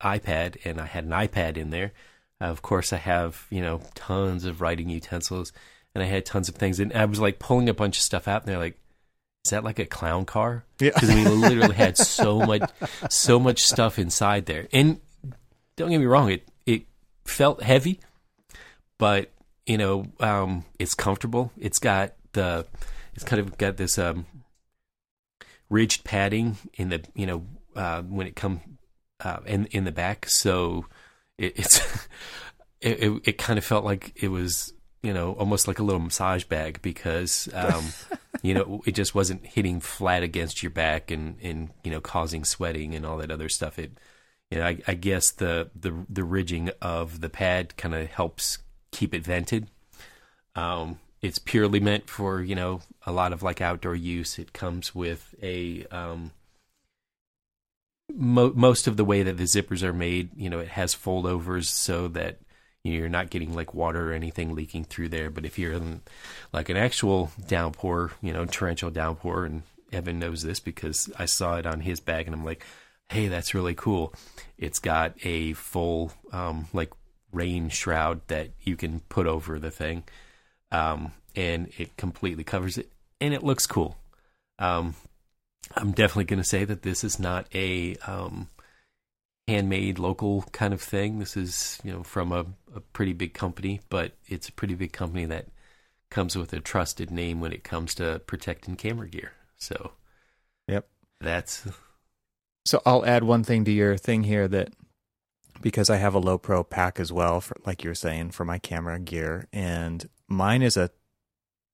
[0.01, 1.91] iPad, and I had an iPad in there.
[2.41, 5.51] Uh, of course, I have you know tons of writing utensils,
[5.93, 8.27] and I had tons of things, and I was like pulling a bunch of stuff
[8.27, 8.77] out, and they're like,
[9.45, 12.69] "Is that like a clown car?" Yeah, because we literally had so much,
[13.09, 14.67] so much stuff inside there.
[14.71, 15.01] And
[15.75, 16.83] don't get me wrong, it it
[17.25, 17.99] felt heavy,
[18.97, 19.31] but
[19.65, 21.51] you know, um, it's comfortable.
[21.57, 22.65] It's got the,
[23.13, 24.25] it's kind of got this um,
[25.69, 28.61] ridged padding in the you know uh, when it come
[29.23, 30.85] uh, in in the back, so
[31.37, 31.79] it, it's
[32.81, 36.01] it, it, it kind of felt like it was you know almost like a little
[36.01, 37.85] massage bag because um,
[38.41, 42.43] you know it just wasn't hitting flat against your back and and you know causing
[42.43, 43.79] sweating and all that other stuff.
[43.79, 43.97] It
[44.51, 48.59] you know I, I guess the the the ridging of the pad kind of helps
[48.91, 49.69] keep it vented.
[50.55, 54.39] Um, it's purely meant for you know a lot of like outdoor use.
[54.39, 56.31] It comes with a um,
[58.13, 61.65] mo- most of the way that the zippers are made, you know, it has foldovers
[61.65, 62.39] so that
[62.83, 65.29] you're not getting like water or anything leaking through there.
[65.29, 66.01] But if you're in
[66.53, 71.57] like an actual downpour, you know, torrential downpour, and Evan knows this because I saw
[71.57, 72.65] it on his bag, and I'm like,
[73.09, 74.13] hey, that's really cool.
[74.57, 76.91] It's got a full um, like
[77.31, 80.03] rain shroud that you can put over the thing,
[80.71, 83.97] um, and it completely covers it, and it looks cool.
[84.57, 84.95] Um,
[85.75, 88.49] I'm definitely going to say that this is not a um,
[89.47, 91.19] handmade local kind of thing.
[91.19, 94.93] This is you know from a, a pretty big company, but it's a pretty big
[94.93, 95.47] company that
[96.09, 99.33] comes with a trusted name when it comes to protecting camera gear.
[99.57, 99.91] So,
[100.67, 100.87] yep,
[101.19, 101.67] that's.
[102.65, 104.73] So I'll add one thing to your thing here that
[105.61, 108.99] because I have a Lowepro pack as well, for, like you're saying, for my camera
[108.99, 110.91] gear, and mine is a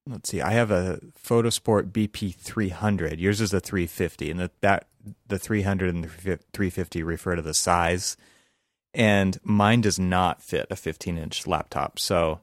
[0.08, 3.20] let's see, I have a Photosport BP 300.
[3.20, 4.88] Yours is a 350, and that, that
[5.28, 6.10] the 300 and the
[6.54, 8.18] 350 refer to the size.
[8.94, 12.00] And mine does not fit a 15 inch laptop.
[12.00, 12.40] So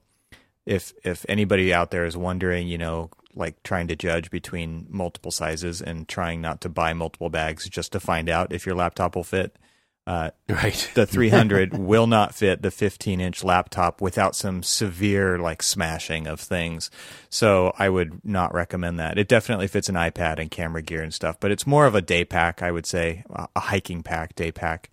[0.66, 5.30] if if anybody out there is wondering, you know, like trying to judge between multiple
[5.30, 9.16] sizes and trying not to buy multiple bags just to find out if your laptop
[9.16, 9.56] will fit,
[10.06, 10.90] uh, right.
[10.94, 16.40] the 300 will not fit the 15 inch laptop without some severe like smashing of
[16.40, 16.90] things.
[17.30, 19.18] So I would not recommend that.
[19.18, 22.02] It definitely fits an iPad and camera gear and stuff, but it's more of a
[22.02, 24.90] day pack, I would say, a hiking pack, day pack.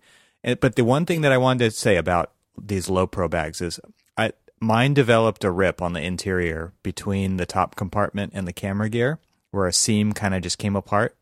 [0.60, 3.80] but the one thing that I wanted to say about these Lowepro bags is
[4.16, 8.88] I, mine developed a rip on the interior between the top compartment and the camera
[8.88, 9.18] gear
[9.50, 11.16] where a seam kind of just came apart.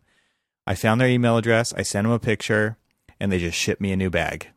[0.66, 1.72] I found their email address.
[1.72, 2.77] I sent them a picture
[3.20, 4.48] and they just ship me a new bag.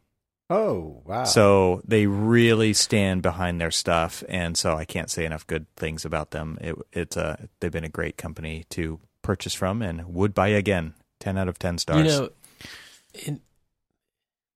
[0.50, 1.24] Oh, wow.
[1.24, 6.04] So they really stand behind their stuff and so I can't say enough good things
[6.04, 6.58] about them.
[6.60, 10.94] It, it's a they've been a great company to purchase from and would buy again.
[11.22, 12.00] 10 out of 10 stars.
[12.00, 12.30] You know,
[13.28, 13.40] and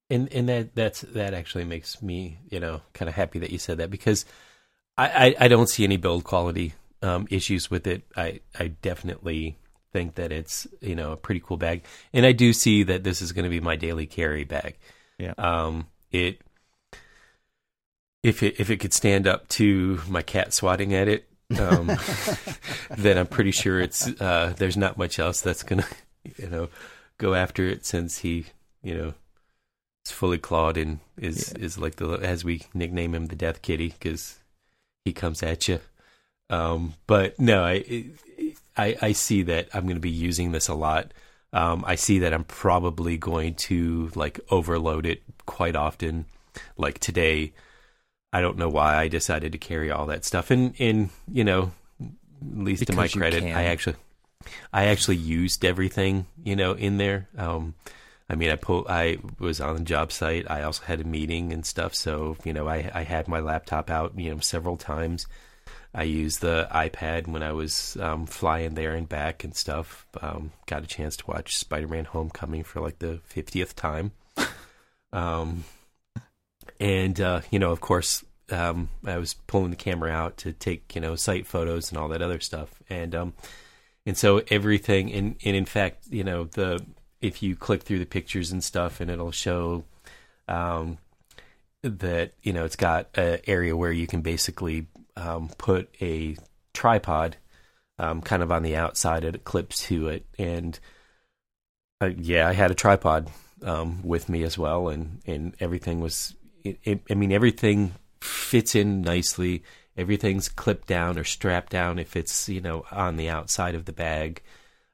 [0.09, 3.57] and and that that's that actually makes me, you know, kind of happy that you
[3.57, 4.25] said that because
[4.97, 8.03] I I, I don't see any build quality um, issues with it.
[8.15, 9.57] I I definitely
[9.95, 13.21] think that it's you know a pretty cool bag, and I do see that this
[13.21, 14.75] is going to be my daily carry bag.
[15.17, 15.33] Yeah.
[15.37, 15.87] Um.
[16.11, 16.41] It
[18.21, 21.87] if it if it could stand up to my cat swatting at it, um,
[22.97, 25.87] then I'm pretty sure it's uh, there's not much else that's gonna
[26.37, 26.67] you know
[27.17, 28.47] go after it since he
[28.83, 29.13] you know
[30.05, 31.63] is fully clawed and is yeah.
[31.63, 34.39] is like the as we nickname him the death kitty because
[35.05, 35.79] he comes at you.
[36.49, 38.05] Um, but no, I
[38.77, 41.13] I, I see that I'm going to be using this a lot.
[41.53, 46.25] Um, I see that I'm probably going to like overload it quite often.
[46.77, 47.53] Like today,
[48.33, 50.51] I don't know why I decided to carry all that stuff.
[50.51, 53.55] And, and you know, at least to my credit, can.
[53.55, 53.95] I actually,
[54.73, 57.29] I actually used everything, you know, in there.
[57.37, 57.73] Um,
[58.29, 60.49] I mean, I pull, I was on the job site.
[60.49, 61.95] I also had a meeting and stuff.
[61.95, 65.27] So, you know, I, I had my laptop out, you know, several times.
[65.95, 70.05] I used the iPad when I was um, flying there and back and stuff.
[70.21, 74.11] Um, got a chance to watch Spider-Man: Homecoming for like the fiftieth time.
[75.13, 75.63] Um,
[76.77, 80.93] and uh, you know, of course, um, I was pulling the camera out to take
[80.93, 82.69] you know site photos and all that other stuff.
[82.89, 83.33] And um,
[84.05, 86.85] and so everything, and, and in fact, you know, the
[87.21, 89.85] if you click through the pictures and stuff, and it'll show
[90.47, 90.97] um,
[91.81, 96.37] that you know it's got an area where you can basically um, put a
[96.73, 97.37] tripod
[97.97, 100.25] um, kind of on the outside it clips to it.
[100.37, 100.77] And
[102.01, 103.29] uh, yeah i had a tripod
[103.63, 107.93] um, with me as well and, and everything was it, it, i mean everything
[108.25, 109.63] fits in nicely.
[109.97, 113.93] Everything's clipped down or strapped down if it's you know on the outside of the
[113.93, 114.41] bag.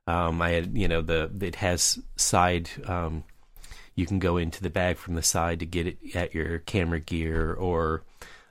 [0.08, 3.24] Um, i had you know the it has side um,
[3.96, 7.00] you can go into the bag from the side to get it at your camera
[7.00, 8.04] gear or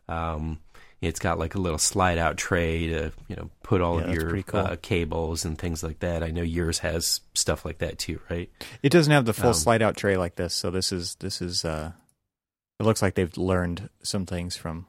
[0.08, 0.60] um,
[1.00, 4.14] it's got like a little slide out tray to you know put all Yeah, of
[4.14, 4.60] your cool.
[4.60, 6.22] uh, cables and things like that.
[6.22, 8.50] I know yours has stuff like that too, right?
[8.82, 11.40] It doesn't have the full Um, slide out tray like this, so this is this
[11.40, 11.64] is.
[11.64, 11.92] uh
[12.78, 14.86] It looks like they've learned some things from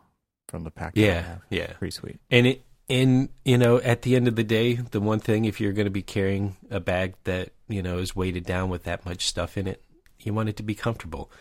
[0.48, 0.94] from the pack.
[0.96, 1.74] Yeah, yeah.
[1.74, 2.20] pretty sweet.
[2.30, 5.62] And it and you know at the end of the day, the one thing if
[5.62, 9.06] you're going to be carrying a bag that you know is weighted down with that
[9.06, 9.82] much stuff in it,
[10.20, 11.32] you want it to be comfortable.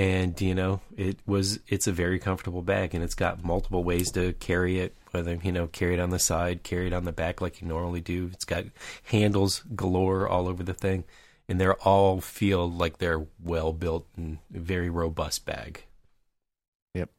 [0.00, 4.10] And you know it was it's a very comfortable bag, and it's got multiple ways
[4.12, 4.96] to carry it.
[5.10, 7.68] Whether you know carry it on the side, carry it on the back like you
[7.68, 8.30] normally do.
[8.32, 8.64] It's got
[9.02, 11.04] handles galore all over the thing,
[11.50, 15.84] and they're all feel like they're well built and very robust bag.
[16.94, 17.10] Yep.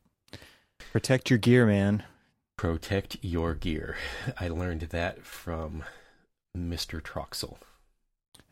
[0.91, 2.01] Protect your gear, man.
[2.57, 3.95] Protect your gear.
[4.39, 5.83] I learned that from
[6.57, 6.99] Mr.
[6.99, 7.57] Troxel.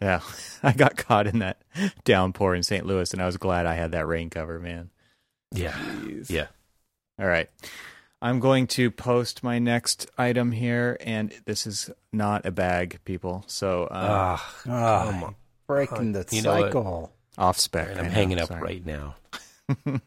[0.02, 0.22] Yeah,
[0.64, 1.62] I got caught in that
[2.06, 2.86] downpour in St.
[2.86, 4.90] Louis, and I was glad I had that rain cover, man.
[5.52, 5.72] Yeah.
[5.74, 6.30] Jeez.
[6.30, 6.48] Yeah.
[7.20, 7.50] All right.
[8.22, 13.44] I'm going to post my next item here, and this is not a bag, people.
[13.48, 15.36] So uh, come on.
[15.68, 17.14] breaking the You know cycle.
[17.38, 17.90] off spec.
[17.90, 18.62] And I I'm know, hanging up sorry.
[18.62, 19.16] right now.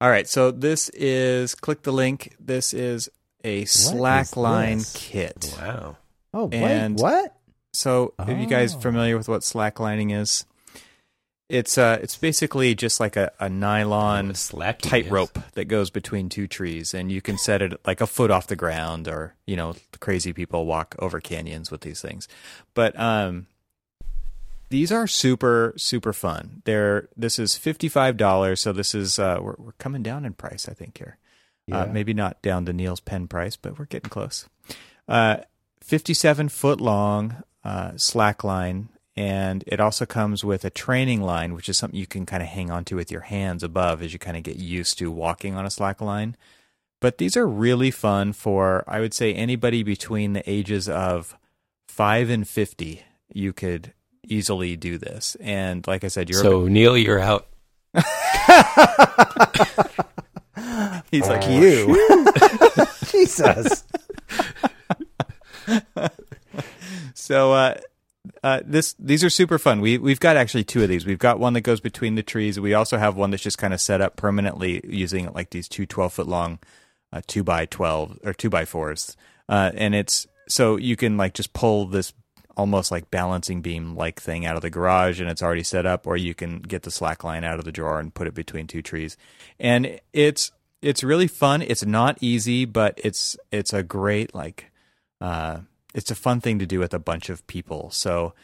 [0.00, 0.28] All right.
[0.28, 2.34] So this is click the link.
[2.38, 3.08] This is
[3.42, 5.54] a slackline kit.
[5.58, 5.96] Wow.
[6.32, 7.34] Oh, wait, And- what?
[7.74, 8.78] So, are you guys Oh.
[8.80, 10.44] familiar with what slacklining is?
[11.48, 16.46] It's uh, it's basically just like a, a nylon slack tightrope that goes between two
[16.46, 19.74] trees, and you can set it like a foot off the ground, or you know,
[20.00, 22.28] crazy people walk over canyons with these things.
[22.72, 23.46] But um,
[24.70, 26.62] these are super super fun.
[26.64, 30.32] They're this is fifty five dollars, so this is uh, we're we're coming down in
[30.32, 31.18] price, I think here.
[31.70, 31.92] Uh, Yeah.
[31.92, 34.48] maybe not down to Neal's pen price, but we're getting close.
[35.08, 35.38] Uh,
[35.82, 41.68] 57 foot long uh, slack line, and it also comes with a training line, which
[41.68, 44.36] is something you can kind of hang onto with your hands above as you kind
[44.36, 46.36] of get used to walking on a slack line.
[47.00, 51.36] But these are really fun for, I would say, anybody between the ages of
[51.88, 53.02] 5 and 50.
[53.32, 55.36] You could easily do this.
[55.40, 57.46] And like I said, you're So, Neal, you're out.
[61.10, 61.94] he's like, you.
[63.06, 63.84] Jesus.
[67.14, 67.78] So uh,
[68.42, 69.80] uh, this these are super fun.
[69.80, 71.06] We we've got actually two of these.
[71.06, 72.58] We've got one that goes between the trees.
[72.60, 75.86] We also have one that's just kind of set up permanently using like these two
[75.86, 76.58] 12 foot long
[77.12, 79.16] uh, two by 12 or two by fours,
[79.48, 82.12] uh, and it's so you can like just pull this
[82.56, 86.06] almost like balancing beam like thing out of the garage and it's already set up
[86.06, 88.66] or you can get the slack line out of the drawer and put it between
[88.66, 89.16] two trees
[89.58, 94.70] and it's it's really fun it's not easy but it's it's a great like
[95.20, 95.58] uh
[95.94, 97.90] it's a fun thing to do with a bunch of people.
[97.90, 98.34] So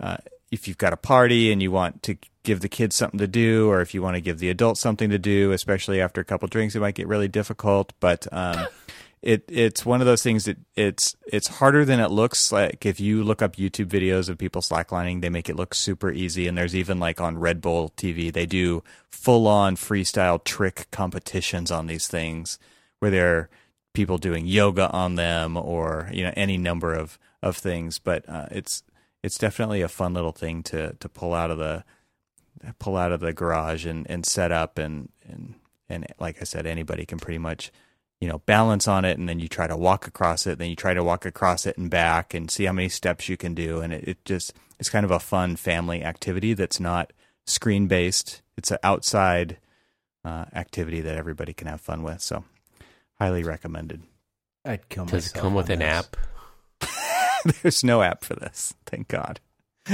[0.00, 0.18] uh
[0.50, 3.68] if you've got a party and you want to give the kids something to do
[3.68, 6.46] or if you want to give the adults something to do especially after a couple
[6.46, 7.92] drinks it might get really difficult.
[8.00, 8.66] But um
[9.22, 12.52] it it's one of those things that it's it's harder than it looks.
[12.52, 16.10] Like if you look up YouTube videos of people slacklining they make it look super
[16.10, 16.46] easy.
[16.46, 21.70] And there's even like on Red Bull TV they do full on freestyle trick competitions
[21.70, 22.58] on these things
[23.00, 23.50] where they're
[23.96, 28.46] people doing yoga on them or you know any number of of things but uh,
[28.50, 28.82] it's
[29.22, 31.82] it's definitely a fun little thing to to pull out of the
[32.78, 35.54] pull out of the garage and and set up and and
[35.88, 37.72] and like I said anybody can pretty much
[38.20, 40.76] you know balance on it and then you try to walk across it then you
[40.76, 43.80] try to walk across it and back and see how many steps you can do.
[43.80, 47.14] And it, it just it's kind of a fun family activity that's not
[47.46, 49.56] screen based it's an outside
[50.22, 52.20] uh, activity that everybody can have fun with.
[52.20, 52.44] So
[53.18, 54.02] highly recommended
[54.64, 55.22] I'd kill myself.
[55.22, 55.88] Does it come with on an this.
[55.88, 56.16] app?
[57.62, 59.40] there's no app for this thank god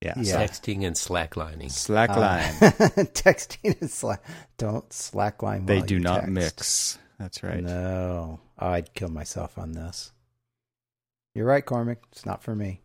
[0.00, 0.44] yeah, Yeah.
[0.46, 1.66] Texting and slacklining.
[1.70, 4.22] slackline Uh, texting and slack.
[4.56, 5.66] Don't slackline.
[5.66, 6.30] they while do you not text.
[6.32, 10.12] mix that's right No, I'd kill myself on this.
[11.34, 11.98] You're right, Cormac.
[12.12, 12.80] It's not for me.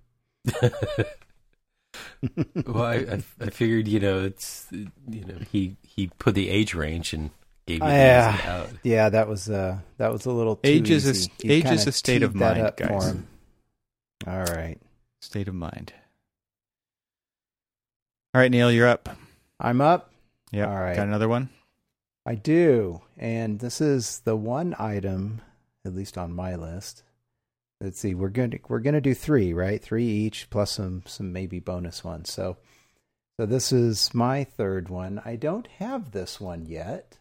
[2.66, 6.74] Well, I, I, I figured, you know, it's you know, he he put the age
[6.74, 7.30] range and
[7.68, 8.40] gave you the Yeah.
[8.46, 8.70] out.
[8.84, 11.30] Yeah, that was uh that was a little too Age is a easy.
[11.32, 13.06] s- age is a state of mind, up for guys.
[13.12, 13.28] him.
[14.28, 14.78] All right,
[15.22, 15.94] state of mind
[18.36, 19.10] all right neal you're up
[19.60, 20.12] I'm up.
[20.52, 20.96] yeah All right.
[20.96, 21.50] got another one
[22.26, 25.42] I do, and this is the one item,
[25.86, 27.04] at least on my list.
[27.84, 29.84] Let's see, we're going to we're going to do three, right?
[29.84, 32.32] Three each plus some some maybe bonus ones.
[32.32, 32.56] So,
[33.38, 35.22] so this is my third one.
[35.26, 37.18] I don't have this one yet,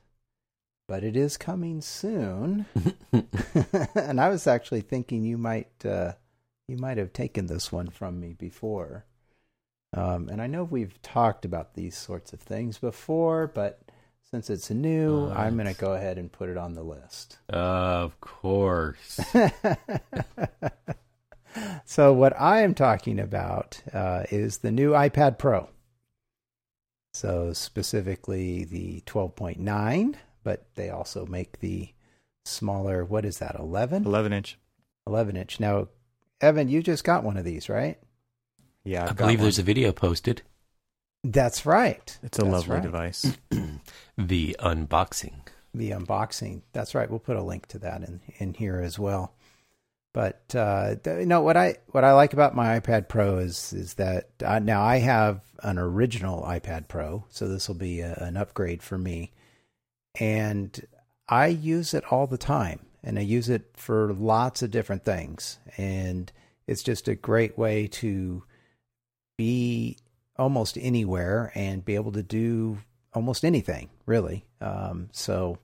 [0.87, 2.67] but it is coming soon.
[3.97, 6.13] and I was actually thinking you might uh,
[6.69, 9.05] you might have taken this one from me before.
[9.95, 13.81] Um, and I know we've talked about these sorts of things before, but
[14.33, 17.39] since it's new, I'm going to go ahead and put it on the list.
[17.51, 19.21] Of course.
[21.85, 25.69] so what I am talking about uh, is the new iPad Pro.
[27.13, 31.91] So specifically the 12.9, but they also make the
[32.47, 33.05] smaller.
[33.05, 33.57] What is that?
[33.59, 34.07] 11?
[34.07, 34.59] 11 inch
[35.07, 35.61] 11 inch.
[35.61, 35.89] Now,
[36.41, 37.99] Evan, you just got one of these, right?
[38.85, 39.45] yeah I've I got believe one.
[39.45, 40.43] there's a video posted.
[41.25, 42.19] That's right.
[42.23, 42.83] it's a That's lovely right.
[42.83, 43.37] device
[44.19, 45.35] the unboxing.
[45.75, 46.63] the unboxing.
[46.73, 47.09] That's right.
[47.09, 49.33] We'll put a link to that in in here as well.
[50.15, 53.73] But uh, th- you know what I what I like about my iPad Pro is
[53.73, 58.15] is that uh, now I have an original iPad Pro, so this will be a,
[58.15, 59.33] an upgrade for me,
[60.21, 60.85] and
[61.29, 65.59] I use it all the time, and I use it for lots of different things,
[65.79, 66.31] and
[66.67, 68.43] it's just a great way to
[69.39, 69.97] be
[70.37, 72.79] almost anywhere and be able to do
[73.15, 74.45] almost anything really.
[74.61, 75.59] Um, so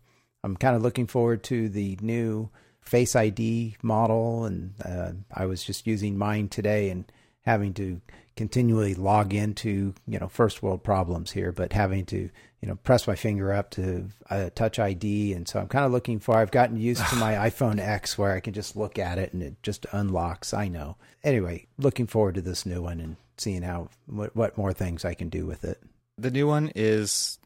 [0.45, 2.51] I'm kind of looking forward to the new
[2.81, 7.05] Face ID model, and uh, I was just using mine today and
[7.43, 8.01] having to
[8.35, 12.31] continually log into you know first world problems here, but having to
[12.63, 15.93] you know press my finger up to uh, touch ID, and so I'm kind of
[15.93, 16.37] looking for.
[16.37, 19.43] I've gotten used to my iPhone X where I can just look at it and
[19.43, 20.55] it just unlocks.
[20.55, 20.97] I know.
[21.23, 25.15] Anyway, looking forward to this new one and seeing how what, what more things I
[25.15, 25.81] can do with it.
[26.17, 27.39] the new one is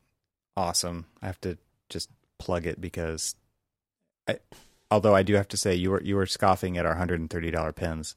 [0.57, 1.57] awesome i have to
[1.89, 3.35] just plug it because
[4.29, 4.39] I,
[4.91, 8.17] although i do have to say you were you were scoffing at our $130 pens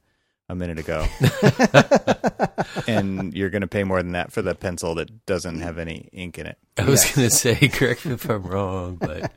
[0.50, 1.06] a minute ago
[2.88, 6.10] and you're going to pay more than that for the pencil that doesn't have any
[6.12, 7.16] ink in it I was Yes.
[7.16, 9.32] going to say, correct me if I'm wrong, but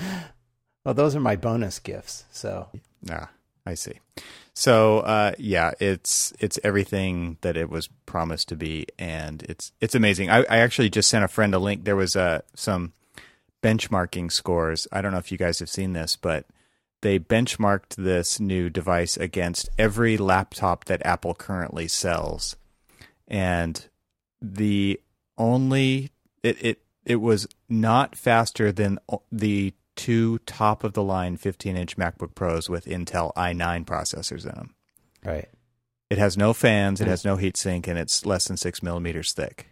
[0.84, 2.24] well, those are my bonus gifts.
[2.32, 2.68] So
[3.10, 3.28] Ah,
[3.66, 3.92] I see.
[4.58, 9.94] So, uh, yeah, it's it's everything that it was promised to be, and it's it's
[9.94, 10.30] amazing.
[10.30, 11.84] I, I actually just sent a friend a link.
[11.84, 12.92] There was uh, some
[13.62, 14.88] benchmarking scores.
[14.90, 16.44] I don't know if you guys have seen this, but
[17.02, 22.56] they benchmarked this new device against every laptop that Apple currently sells,
[23.28, 23.86] and
[24.42, 25.00] the
[25.38, 26.10] only
[26.42, 28.98] it it it was not faster than
[29.30, 34.52] the two top of the line 15 inch MacBook Pros with Intel i9 processors in
[34.54, 34.74] them.
[35.24, 35.48] right.
[36.08, 37.10] It has no fans, it hmm.
[37.10, 39.66] has no heatsink, and it's less than six millimeters thick.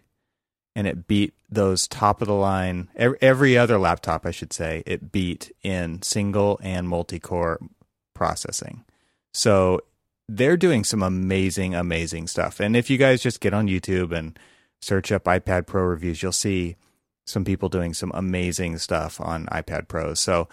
[0.75, 5.11] And it beat those top of the line, every other laptop, I should say, it
[5.11, 7.59] beat in single and multi core
[8.13, 8.83] processing.
[9.33, 9.81] So
[10.29, 12.59] they're doing some amazing, amazing stuff.
[12.59, 14.37] And if you guys just get on YouTube and
[14.79, 16.75] search up iPad Pro reviews, you'll see
[17.27, 20.19] some people doing some amazing stuff on iPad Pros.
[20.19, 20.47] So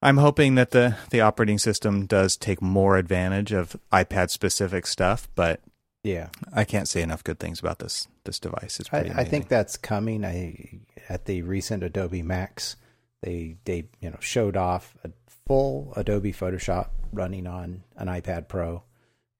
[0.00, 5.28] I'm hoping that the the operating system does take more advantage of iPad specific stuff,
[5.34, 5.60] but
[6.02, 6.28] Yeah.
[6.52, 8.78] I can't say enough good things about this this device.
[8.80, 10.24] It's I, I think that's coming.
[10.24, 12.76] I at the recent Adobe Max,
[13.22, 15.10] they they you know showed off a
[15.46, 18.82] full Adobe Photoshop running on an iPad Pro,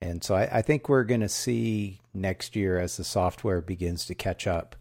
[0.00, 4.06] and so I, I think we're going to see next year as the software begins
[4.06, 4.76] to catch up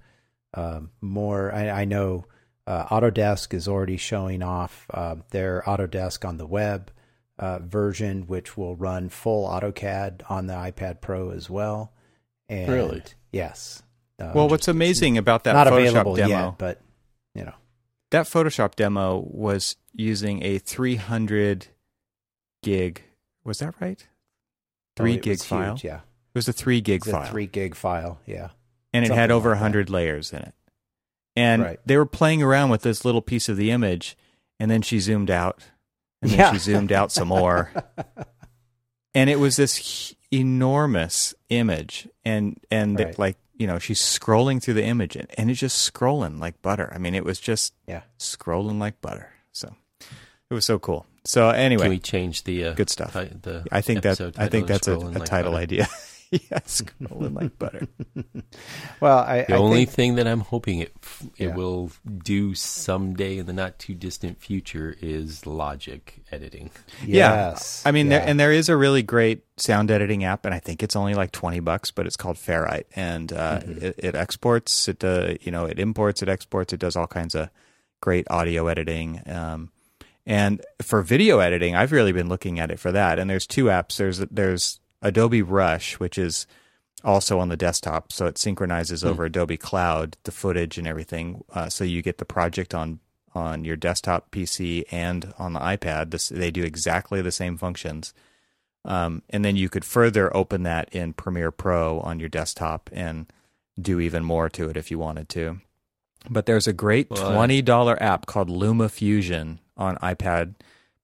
[0.54, 1.54] um, more.
[1.54, 2.26] I, I know
[2.68, 6.92] uh, Autodesk is already showing off uh, their Autodesk on the web
[7.40, 11.92] uh, version, which will run full AutoCAD on the iPad Pro as well.
[12.50, 13.04] And Really?
[13.32, 13.82] Yes.
[14.20, 16.30] Um, well, what's amazing about that not Photoshop available demo?
[16.30, 16.82] yet, but
[17.34, 17.56] you know,
[18.12, 21.68] that Photoshop demo was using a 300
[22.62, 23.02] gig.
[23.44, 24.06] Was that right?
[24.96, 25.74] Three Oh, gig file.
[25.74, 25.98] huge, yeah.
[25.98, 28.20] It was a three gig file, three gig file.
[28.28, 28.50] Yeah.
[28.94, 29.64] And it something had over like that.
[29.64, 30.54] hundred layers in it.
[31.36, 31.80] And Right.
[31.86, 34.16] they were playing around with this little piece of the image,
[34.60, 35.64] and then she zoomed out,
[36.22, 36.52] and then Yeah.
[36.54, 37.72] she zoomed out some more,
[39.16, 44.74] and it was this enormous image, and and the- like you know she's scrolling through
[44.76, 46.92] the image, and, and it's just scrolling like butter.
[46.94, 48.02] I mean, it was just Yeah.
[48.20, 49.30] scrolling like butter.
[49.52, 49.76] So
[50.50, 51.06] it was so cool.
[51.26, 53.14] So anyway, Can we change the uh, good stuff.
[53.14, 55.64] ti- the I think that I think that's a, a Like title Butter?
[55.64, 55.88] idea.
[56.52, 57.88] yeah, scrolling like butter.
[59.00, 60.94] Well, I, The I only think, thing that I'm hoping it
[61.38, 61.56] it Yeah.
[61.56, 61.92] will
[62.24, 66.72] do someday in the not too distant future is logic editing.
[67.06, 67.84] yes.
[67.86, 68.20] I mean, yeah.
[68.20, 71.14] there, and there is a really great sound editing app, and I think it's only
[71.14, 73.86] like twenty bucks, but it's called Ferrite, and uh, Mm-hmm.
[73.86, 77.36] it, it exports, it uh, you know, it imports, it exports, it does all kinds
[77.36, 77.50] of
[78.02, 79.22] great audio editing.
[79.28, 79.72] Um,
[80.26, 83.20] and for video editing, I've really been looking at it for that.
[83.20, 83.98] And there's two apps.
[83.98, 86.48] There's there's Adobe Rush, which is
[87.04, 91.70] also on the desktop, so it synchronizes over Adobe Cloud the footage and everything, uh,
[91.70, 93.00] so you get the project on
[93.36, 96.12] on your desktop PC and on the iPad.
[96.12, 98.14] This, they do exactly the same functions.
[98.86, 103.26] Um, and then you could further open that in Premiere Pro on your desktop and
[103.80, 105.62] do even more to it if you wanted to.
[106.30, 110.56] But there's a great twenty dollar app called Luma Fusion on iPad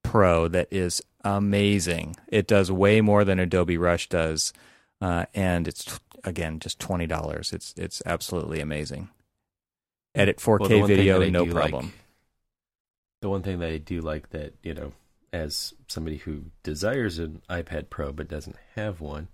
[0.03, 2.15] Pro that is amazing.
[2.27, 4.53] It does way more than Adobe Rush does,
[5.01, 7.53] uh, and it's again just twenty dollars.
[7.53, 9.09] It's it's absolutely amazing.
[10.15, 11.85] Edit 4K Well, the one thing video, no problem.
[11.85, 11.93] Like,
[13.21, 14.93] the one thing that I do like that you know,
[15.31, 19.27] as somebody who desires an iPad Pro but doesn't have one,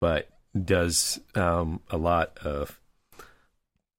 [0.00, 0.28] but
[0.64, 2.80] does um, a lot of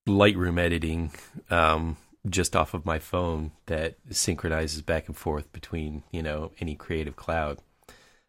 [0.08, 1.12] Lightroom editing
[1.50, 1.98] um,
[2.30, 7.16] just off of my phone that synchronizes back and forth between you know any Creative
[7.16, 7.60] Cloud.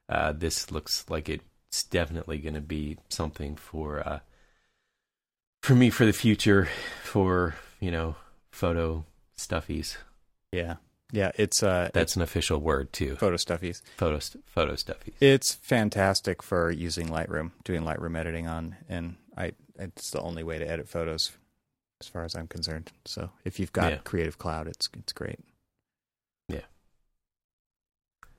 [0.08, 4.20] Uh, this looks like it's definitely going to be something for uh,
[5.62, 6.68] for me for the future
[7.02, 8.16] for you know
[8.50, 9.04] photo
[9.36, 9.96] stuffies.
[10.52, 10.76] Yeah,
[11.12, 11.32] yeah.
[11.36, 13.16] It's uh, That's an official word too.
[13.16, 13.82] photo stuffies.
[13.96, 15.14] Photo photo stuffies.
[15.20, 20.58] It's fantastic for using Lightroom, doing Lightroom editing on, and I it's the only way
[20.58, 21.32] to edit photos,
[22.02, 22.90] as far as I'm concerned.
[23.04, 23.98] So if you've got Yeah.
[24.04, 25.38] Creative Cloud, it's it's great.
[26.48, 26.60] Yeah.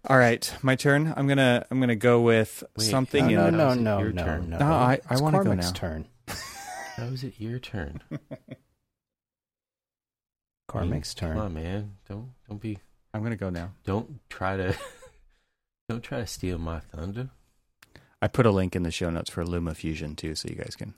[0.09, 1.13] All right, my turn.
[1.15, 3.27] I'm gonna I'm gonna go with Wait, something.
[3.27, 4.49] no, in no, is it no, no, your no, turn?
[4.49, 4.57] no.
[4.59, 5.71] No, I- I wanna go Cormac's now.
[5.79, 6.07] turn.
[6.97, 8.01] How is it your turn?
[10.67, 11.33] Cormac's turn.
[11.37, 11.91] Come on, man.
[12.07, 12.79] Don't don't be
[13.13, 13.71] I'm gonna go now.
[13.85, 14.75] don't try to
[15.89, 17.29] don't try to steal my thunder.
[18.21, 20.75] I put a link in the show notes for Luma Fusion too, so you guys
[20.77, 20.93] can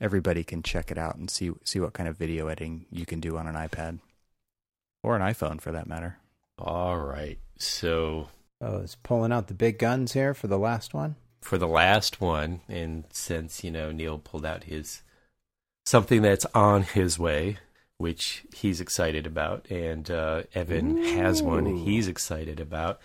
[0.00, 3.20] everybody can check it out and see see what kind of video editing you can
[3.20, 3.98] do on an iPad
[5.02, 6.16] or an iPhone for that matter.
[6.58, 7.38] All right.
[7.58, 8.28] So
[8.60, 11.16] Oh, it's pulling out the big guns here for the last one.
[11.40, 15.02] for the last one, and since you know Neal pulled out his
[15.86, 17.56] something that's on his way,
[17.96, 23.00] which he's excited about, and uh, Evan has one he's excited about.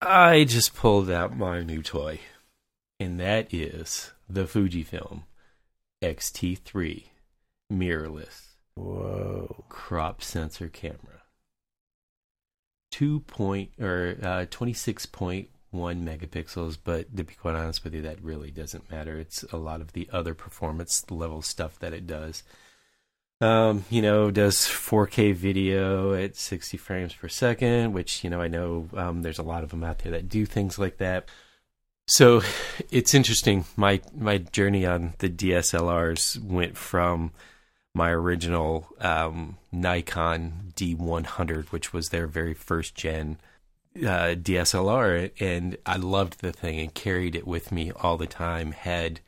[0.00, 2.20] I just pulled out my new toy,
[2.98, 5.22] and that is the Fujifilm
[6.02, 7.04] X-T3
[7.72, 9.64] mirrorless Whoa.
[9.68, 11.22] crop sensor camera.
[12.90, 17.94] Two point or uh, twenty six point one megapixels, but to be quite honest with
[17.94, 19.18] you, that really doesn't matter.
[19.18, 22.42] It's a lot of the other performance level stuff that it does.
[23.40, 28.48] Um, you know, does 4K video at 60 frames per second, which you know I
[28.48, 31.28] know um, there's a lot of them out there that do things like that.
[32.08, 32.42] So
[32.90, 33.64] it's interesting.
[33.76, 37.32] My my journey on the DSLRs went from
[37.94, 43.38] my original um, Nikon D100, which was their very first gen
[43.96, 48.72] uh, DSLR, and I loved the thing and carried it with me all the time.
[48.72, 49.20] Had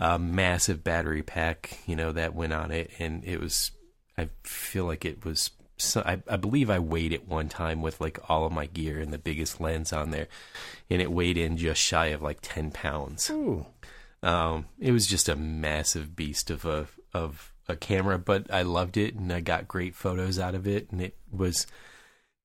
[0.00, 3.70] a massive battery pack, you know, that went on it, and it was.
[4.16, 5.50] I feel like it was.
[5.80, 9.00] So I, I believe I weighed it one time with like all of my gear
[9.00, 10.28] and the biggest lens on there,
[10.90, 13.30] and it weighed in just shy of like ten pounds.
[13.30, 13.66] Ooh.
[14.22, 18.96] Um, it was just a massive beast of a of a camera, but I loved
[18.96, 21.66] it and I got great photos out of it, and it was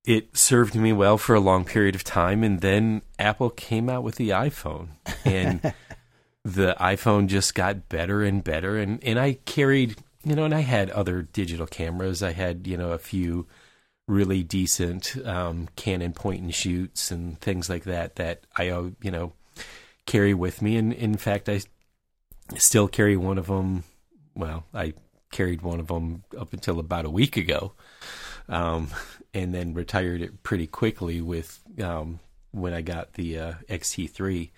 [0.06, 2.44] it served me well for a long period of time.
[2.44, 4.90] And then Apple came out with the iPhone,
[5.24, 5.74] and
[6.44, 8.78] the iPhone just got better and better.
[8.78, 12.24] And and I carried, you know, and I had other digital cameras.
[12.24, 13.48] I had, you know, a few
[14.08, 19.12] really decent um, Canon point and shoots and things like that that I, uh, you
[19.12, 19.34] know,
[20.06, 20.78] carry with me.
[20.78, 21.62] And in fact, I
[22.58, 23.84] still carry one of them.
[24.36, 24.94] Well, I
[25.32, 27.74] carried one of them up until about a week ago,
[28.50, 28.90] um,
[29.34, 32.20] and then retired it pretty quickly with um,
[32.52, 34.52] when I got the uh, XT3.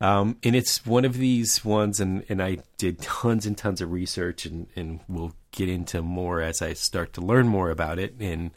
[0.00, 3.92] Um, and it's one of these ones, and, and I did tons and tons of
[3.92, 8.14] research, and, and we'll get into more as I start to learn more about it
[8.18, 8.50] and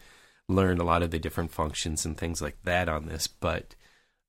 [0.49, 3.27] learn a lot of the different functions and things like that on this.
[3.27, 3.75] But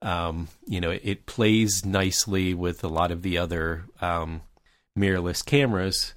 [0.03, 4.43] um, you know, it, it, plays nicely with a lot of the other um,
[4.97, 6.15] mirrorless cameras.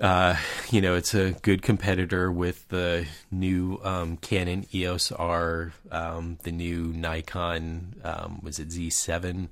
[0.00, 0.34] Uh,
[0.70, 6.52] you know, it's a good competitor with the new um, Canon EOS R, um, the
[6.52, 9.48] new Nikon, um, was it Z7,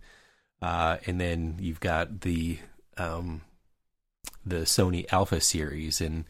[0.62, 2.58] uh, and then you've got the
[2.96, 3.42] um,
[4.46, 6.24] the Sony Alpha series, and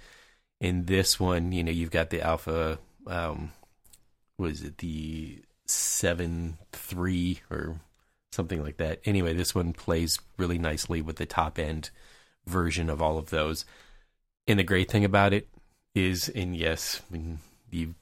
[0.60, 2.80] in this one, you know, you've got the Alpha.
[3.06, 3.52] Um,
[4.36, 7.76] was it the seven three or
[8.32, 9.00] something like that?
[9.04, 11.90] Anyway, this one plays really nicely with the top end
[12.46, 13.64] version of all of those.
[14.48, 15.46] And the great thing about it
[15.94, 17.38] is, and yes, when
[17.70, 17.94] you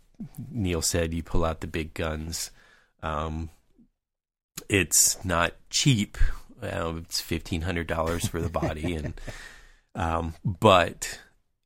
[0.50, 2.50] Neal said you pull out the big guns.
[3.02, 3.50] Um,
[4.68, 6.16] it's not cheap.
[6.62, 9.14] Uh, it's fifteen hundred dollars for the body, and
[9.94, 11.20] um, but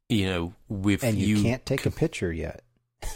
[0.08, 2.62] you know, with and you, you can't take a picture yet.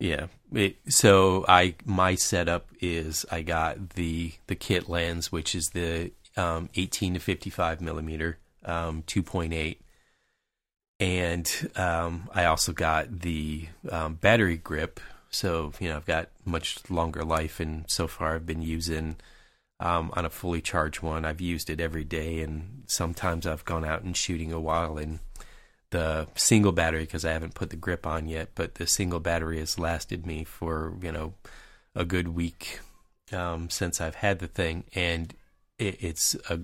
[0.00, 0.26] yeah.
[0.52, 6.12] It, so I my setup is I got the the kit lens, which is the
[6.36, 9.76] um, 18 to 55 millimeter, um, 2.8,
[11.02, 15.00] and um, I also got the um, battery grip.
[15.30, 19.16] So you know I've got much longer life, and so far I've been using
[19.80, 21.24] um, on a fully charged one.
[21.24, 25.18] I've used it every day, and sometimes I've gone out and shooting a while, and
[25.90, 29.58] the single battery because I haven't put the grip on yet, but the single battery
[29.58, 31.34] has lasted me for you know
[31.96, 32.78] a good week
[33.32, 35.34] um, since I've had the thing, and
[35.80, 36.60] it, it's a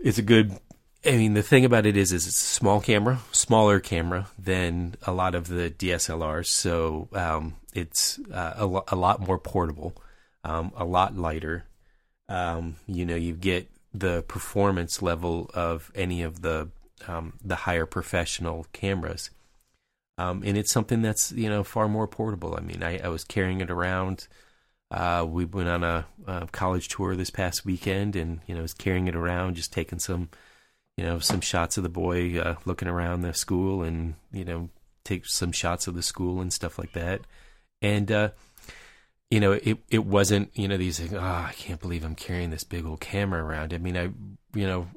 [0.00, 0.58] it's a good.
[1.06, 4.96] I mean, the thing about it is, is it's a small camera, smaller camera than
[5.06, 9.94] a lot of the DSLRs, so um, it's uh, a, lo- a lot more portable,
[10.42, 11.64] um, a lot lighter,
[12.28, 16.68] um, you know, you get the performance level of any of the
[17.06, 19.30] um, the higher professional cameras.
[20.18, 22.56] Um, and it's something that's you know far more portable.
[22.56, 24.28] I mean, I, I was carrying it around.
[24.90, 28.74] Uh, we went on a, a, college tour this past weekend, and you know, was
[28.74, 30.30] carrying it around, just taking some,
[30.96, 34.70] you know, some shots of the boy uh, looking around the school, and you know,
[35.04, 37.22] take some shots of the school and stuff like that.
[37.82, 38.30] And uh,
[39.30, 42.64] you know, it it wasn't you know these oh I can't believe I'm carrying this
[42.64, 43.74] big old camera around.
[43.74, 44.10] I mean, I
[44.54, 44.88] you know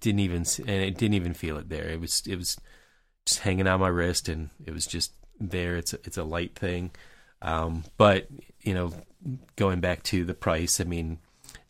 [0.00, 1.88] didn't even and it didn't even feel it there.
[1.88, 2.56] It was it was
[3.26, 5.76] just hanging on my wrist and it was just there.
[5.76, 6.90] It's a, it's a light thing,
[7.42, 8.28] um, but
[8.62, 8.92] you know,
[9.56, 11.18] going back to the price, I mean,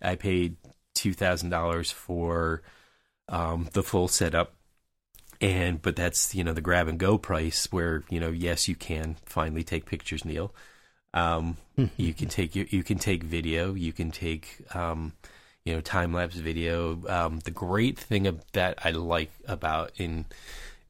[0.00, 0.56] I paid
[0.94, 2.62] two thousand dollars for
[3.28, 4.54] um, the full setup
[5.40, 8.74] and but that's you know the grab and go price where you know yes you
[8.76, 10.54] can finally take pictures neal
[11.14, 11.56] um,
[11.96, 15.14] you can take you, you can take video, you can take um,
[15.64, 17.00] you know time lapse video.
[17.08, 20.26] Um, the great thing of, that I like about in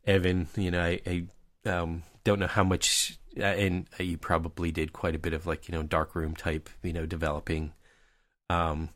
[0.07, 4.93] Evan, you know, I, I um, don't know how much, uh, and you probably did
[4.93, 7.72] quite a bit of like you know darkroom type, you know, developing.
[8.51, 8.89] Um,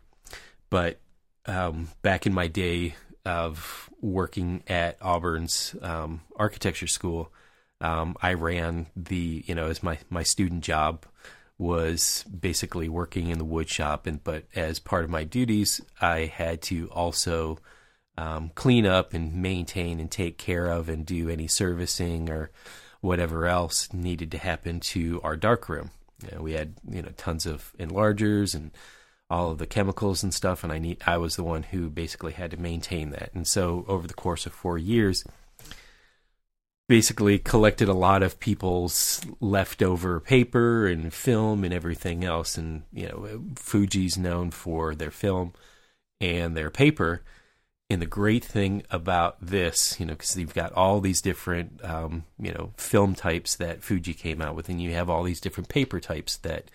[0.71, 0.99] but
[1.47, 2.95] um, back in my day
[3.29, 7.31] of working at Auburn's um, architecture school,
[7.81, 11.05] um, I ran the you know as my my student job
[11.59, 16.27] was basically working in the wood shop, and but as part of my duties, I
[16.27, 17.59] had to also
[18.17, 22.51] um, clean up and maintain and take care of and do any servicing or
[23.01, 25.91] whatever else needed to happen to our darkroom.
[26.25, 28.71] You know, we had you know tons of enlargers and
[29.31, 32.33] all of the chemicals and stuff, and I need I was the one who basically
[32.33, 33.31] had to maintain that.
[33.35, 35.25] And so over the course of four years,
[36.89, 42.57] basically collected a lot of people's leftover paper and film and everything else.
[42.57, 45.53] And, you know, Fuji's known for their film
[46.21, 47.23] and their paper.
[47.91, 52.25] And the great thing about this, you know, because you've got all these different, um,
[52.39, 55.69] you know, film types that Fuji came out with, and you have all these different
[55.69, 56.71] paper types that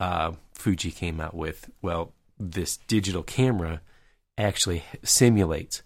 [0.00, 1.70] uh, Fuji came out with.
[1.82, 3.80] Well, this digital camera
[4.36, 5.82] actually simulates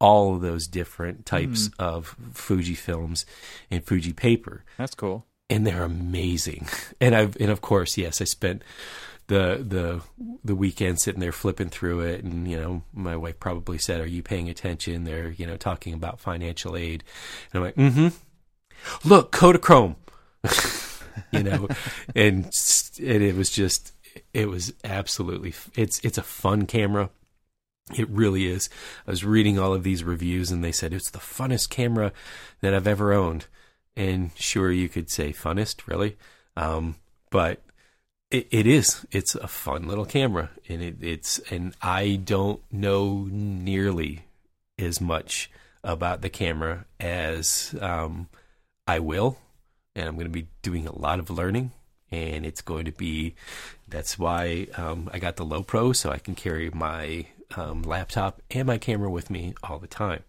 [0.00, 1.74] all of those different types mm.
[1.78, 3.26] of Fuji films
[3.70, 4.64] and Fuji paper.
[4.78, 5.26] That's cool.
[5.48, 6.68] And they're amazing.
[7.02, 8.62] And I've and of course, yes, I spent
[9.28, 10.02] the the
[10.44, 14.06] the weekend sitting there flipping through it and you know, my wife probably said, Are
[14.06, 15.04] you paying attention?
[15.04, 17.04] They're, you know, talking about financial aid.
[17.52, 19.08] And I'm like, mm-hmm.
[19.08, 19.96] Look, Kodachrome.
[21.32, 21.68] you know,
[22.14, 22.52] and
[23.02, 23.92] it was just
[24.32, 27.10] it was absolutely it's it's a fun camera
[27.96, 28.68] It really is.
[29.06, 32.12] I was reading all of these reviews and they said it's the funnest camera
[32.60, 33.46] that I've ever owned.
[33.96, 36.16] And sure, you could say funnest, really.
[36.56, 36.96] Um,
[37.30, 37.60] but
[38.30, 39.04] it, it is.
[39.10, 44.26] It's a fun little camera, and it, it's and I don't know nearly
[44.78, 45.50] as much
[45.82, 48.28] about the camera as um,
[48.86, 49.38] I will,
[49.96, 51.72] and I'm going to be doing a lot of learning,
[52.10, 53.34] and it's going to be.
[53.88, 58.66] That's why um, I got the Lowepro, so I can carry my um, laptop and
[58.66, 60.22] my camera with me all the time.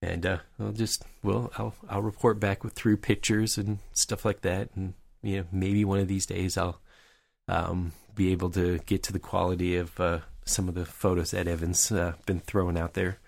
[0.00, 4.42] And uh, I'll just well, I'll I'll report back with through pictures and stuff like
[4.42, 6.80] that, and you know maybe one of these days I'll
[7.48, 11.48] um, be able to get to the quality of uh, some of the photos that
[11.48, 13.18] Evan's uh, been throwing out there.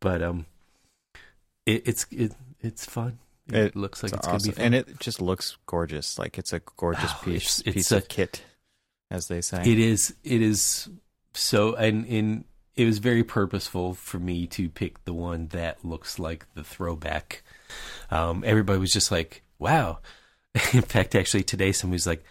[0.00, 0.46] But um,
[1.66, 3.18] it, it's it, it's fun.
[3.48, 4.38] It, It- looks like it's, awesome.
[4.38, 4.64] gonna be fun.
[4.66, 6.18] and it just looks gorgeous.
[6.18, 8.42] Like it's a gorgeous Oh, piece it's- it's piece a- of kit,
[9.10, 9.62] as they say.
[9.62, 10.14] It is.
[10.24, 10.88] It is
[11.34, 12.44] so, and in
[12.76, 17.42] it was very purposeful for me to pick the one that looks like the throwback.
[18.10, 19.98] Um, everybody was just like, "Wow!"
[20.72, 22.22] In fact, actually, today somebody's like,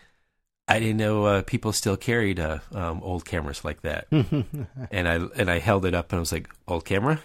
[0.68, 5.16] "I didn't know uh, people still carried uh, um, old cameras like that." and I
[5.36, 7.20] and I held it up and I was like, "Old camera,"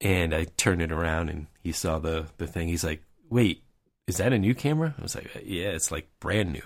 [0.00, 2.66] and I turned it around and he saw the the thing.
[2.68, 3.64] He's like, "Wait,
[4.06, 6.62] is that a new camera?" I was like, "Yeah, it's like brand new."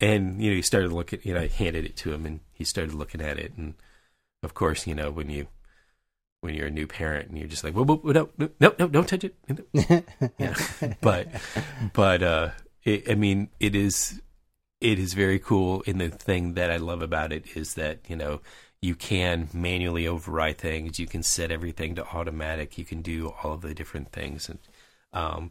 [0.00, 1.20] And you know, he started looking.
[1.22, 3.54] You know, I handed it to him and he started looking at it.
[3.56, 3.74] And
[4.42, 5.48] of course, you know, when you
[6.40, 8.74] when you're a new parent and you're just like, "Whoa, whoa, whoa no, no, no,
[8.78, 9.34] no, don't touch it."
[11.00, 11.28] but
[11.92, 12.50] but uh
[12.86, 14.22] it, i mean it is
[14.80, 18.16] it is very cool and the thing that i love about it is that you
[18.16, 18.40] know
[18.80, 23.54] you can manually override things you can set everything to automatic you can do all
[23.54, 24.58] of the different things and
[25.12, 25.50] um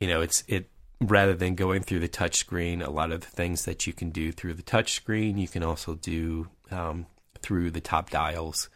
[0.00, 0.70] you know it's it
[1.00, 4.10] rather than going through the touch screen a lot of the things that you can
[4.10, 7.06] do through the touch screen you can also do um
[7.40, 8.68] through the top dials.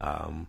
[0.00, 0.48] Um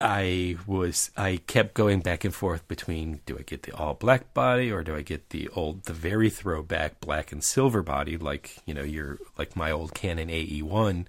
[0.00, 4.32] I was I kept going back and forth between do I get the all black
[4.32, 8.58] body or do I get the old the very throwback black and silver body like
[8.64, 11.06] you know your like my old Canon AE1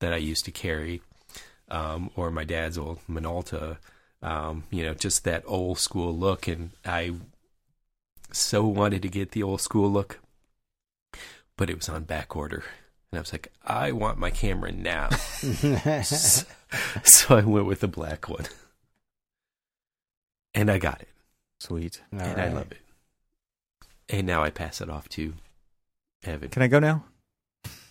[0.00, 1.02] that I used to carry
[1.70, 3.78] um, or my dad's old Minolta.
[4.22, 6.48] Um, you know just that old school look.
[6.48, 7.14] And I
[8.32, 10.20] so wanted to get the old school look
[11.56, 12.64] but it was on back order
[13.10, 15.10] and I was like I want my camera now
[17.04, 18.46] so I went with the black one.
[20.54, 21.08] And I got it.
[21.60, 22.02] Sweet.
[22.12, 22.78] All and I love it.
[24.08, 25.34] And now I pass it off to
[26.24, 26.50] Evan.
[26.50, 27.04] Can I go now?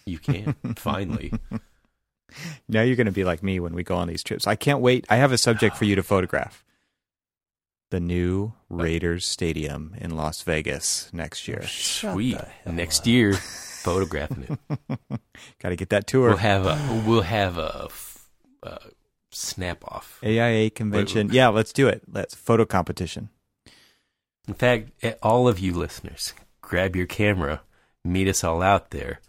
[0.05, 1.33] You can, finally.
[2.67, 4.47] Now you're going to be like me when we go on these trips.
[4.47, 5.05] I can't wait.
[5.09, 6.63] I have a subject for you to photograph.
[7.91, 11.61] The new Raiders Stadium in Las Vegas next year.
[11.67, 12.37] Sweet.
[12.65, 13.07] Next up.
[13.07, 13.33] year,
[13.83, 14.99] photographing it.
[15.61, 16.29] Got to get that tour.
[16.29, 18.29] We'll have a we'll have a f-
[18.63, 18.77] uh,
[19.31, 20.19] snap off.
[20.23, 21.31] AIA convention.
[21.33, 22.03] Yeah, let's do it.
[22.09, 23.27] Let's photo competition.
[24.47, 27.61] In fact, eh, all of you listeners, grab your camera,
[28.05, 29.19] meet us all out there.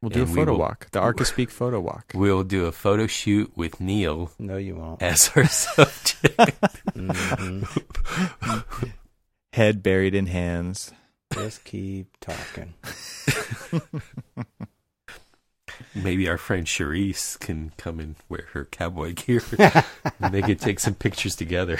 [0.00, 0.90] We'll do And a we photo will- walk.
[0.92, 2.12] The Arca Speak photo walk.
[2.14, 5.02] We'll do a photo shoot with Neal No, you won't.
[5.02, 6.36] as our subject.
[6.94, 7.66] Mhm.
[9.52, 10.92] Head buried in hands.
[11.32, 12.74] Just keep talking.
[15.94, 19.42] Maybe our friend Charisse can come and wear her cowboy gear
[20.20, 21.78] and they could take some pictures together.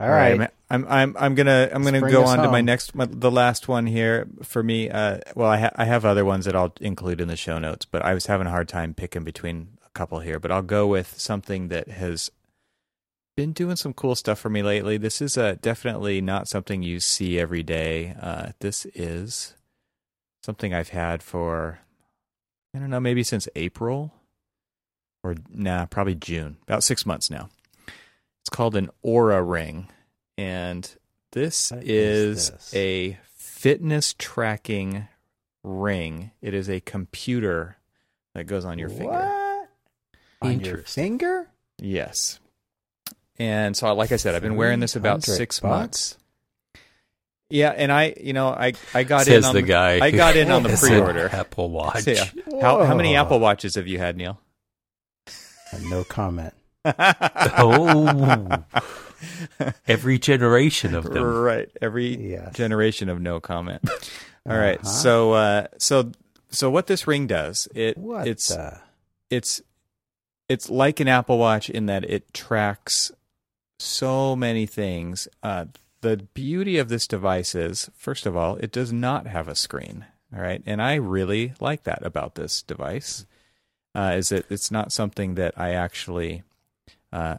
[0.00, 0.40] All right.
[0.40, 3.68] I'm, I'm I'm I'm gonna I'm gonna go on to my next my, the last
[3.68, 4.88] one here for me.
[4.88, 7.84] Uh, well, I ha- I have other ones that I'll include in the show notes,
[7.84, 10.40] but I was having a hard time picking between a couple here.
[10.40, 12.30] But I'll go with something that has
[13.36, 14.96] been doing some cool stuff for me lately.
[14.96, 18.14] This is uh, definitely not something you see every day.
[18.20, 19.54] Uh, this is
[20.42, 21.80] something I've had for
[22.74, 24.14] I don't know maybe since April
[25.22, 27.50] or nah probably June about six months now.
[28.50, 29.86] It's called an Oura Ring,
[30.36, 30.92] and
[31.30, 32.74] this What is, is this?
[32.74, 35.06] a fitness tracking
[35.62, 36.32] ring.
[36.42, 37.76] It is a computer
[38.34, 39.68] that goes on your finger.
[40.42, 41.46] On your finger?
[41.78, 42.40] Yes.
[43.38, 45.70] And so, like I said, I've been wearing this about six bucks?
[45.70, 46.18] months.
[47.50, 50.04] Yeah, and I, you know, I I got Says in on the guy.
[50.04, 51.28] I got in on the pre-order.
[51.32, 52.02] Apple Watch.
[52.02, 52.24] So, yeah.
[52.60, 54.40] How how many Apple Watches have you had, Neal?
[55.84, 56.52] No comment.
[56.84, 58.64] Oh,
[59.86, 61.22] every generation of them.
[61.24, 61.68] right.
[61.80, 62.54] Every Yes.
[62.54, 63.88] generation of no comment.
[64.48, 64.78] All right.
[64.78, 64.88] Uh-huh.
[64.88, 66.12] So uh so
[66.50, 68.80] so what this ring does, it What it's the?
[69.28, 69.60] it's
[70.48, 73.12] it's like an Apple Watch in that it tracks
[73.78, 75.28] so many things.
[75.42, 75.66] Uh,
[76.00, 80.06] the beauty of this device is, first of all, it does not have a screen.
[80.34, 83.26] All right, and I really like that about this device.
[83.94, 86.42] Uh, is that it's not something that I actually
[87.12, 87.38] uh,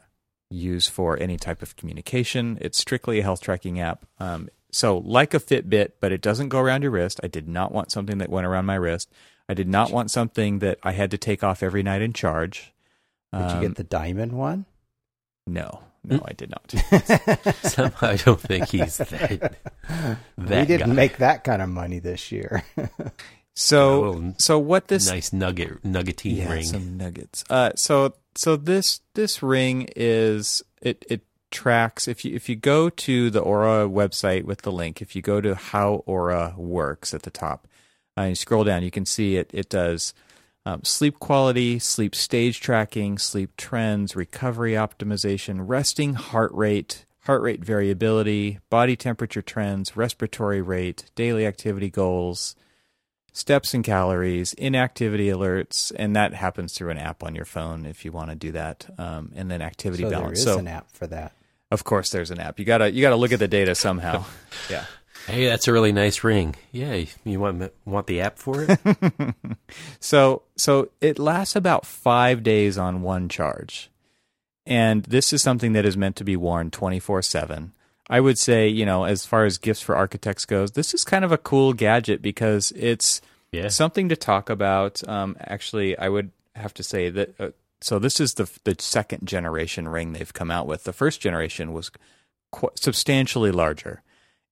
[0.50, 2.58] use for any type of communication.
[2.62, 4.06] It's strictly a health tracking app.
[4.20, 7.20] Um, so, like a Fitbit, but it doesn't go around your wrist.
[7.24, 9.12] I did not want something that went around my wrist.
[9.50, 12.72] I did not want something that I had to take off every night and charge.
[13.34, 14.66] Did you Um, get the diamond one?
[15.48, 16.72] No, no, I did not.
[17.64, 19.56] Somehow I don't think he's that.
[20.38, 20.94] we didn't guy.
[20.94, 22.64] make that kind of money this year.
[23.56, 26.64] So, so what this nice nugget nuggety yeah, ring.
[26.64, 27.44] some nuggets.
[27.50, 31.22] Uh, so so this this ring is it it
[31.52, 35.22] tracks if you if you go to the Oura website with the link, if you
[35.22, 37.68] go to how Oura works at the top,
[38.18, 39.52] uh, you scroll down, you can see it.
[39.54, 40.14] It does
[40.66, 47.64] um, sleep quality, sleep stage tracking, sleep trends, recovery optimization, resting heart rate, heart rate
[47.64, 52.56] variability, body temperature trends, respiratory rate, daily activity goals,
[53.32, 58.04] steps and calories, inactivity alerts, and that happens through an app on your phone if
[58.06, 60.40] you want to do that, um, and then activity so balance.
[60.40, 61.34] is So an app for that.
[61.72, 62.60] of course there's an app.
[62.60, 64.26] You gotta you gotta look at the data somehow.
[64.70, 64.86] yeah.
[65.28, 66.56] Hey, that's a really nice ring.
[66.72, 68.80] Yeah, you want want the app for it?
[70.00, 73.90] So so it lasts about five days on one charge,
[74.66, 77.74] and this is something that is meant to be worn twenty four seven.
[78.12, 81.24] I would say, you know, as far as gifts for architects goes, this is kind
[81.26, 83.70] of a cool gadget because it's Yeah.
[83.70, 85.02] something to talk about.
[85.08, 87.40] Um, actually, I would have to say that.
[87.40, 87.50] Uh,
[87.80, 90.84] so this is the the second generation ring they've come out with.
[90.84, 91.90] The first generation was
[92.52, 94.04] qu- substantially larger,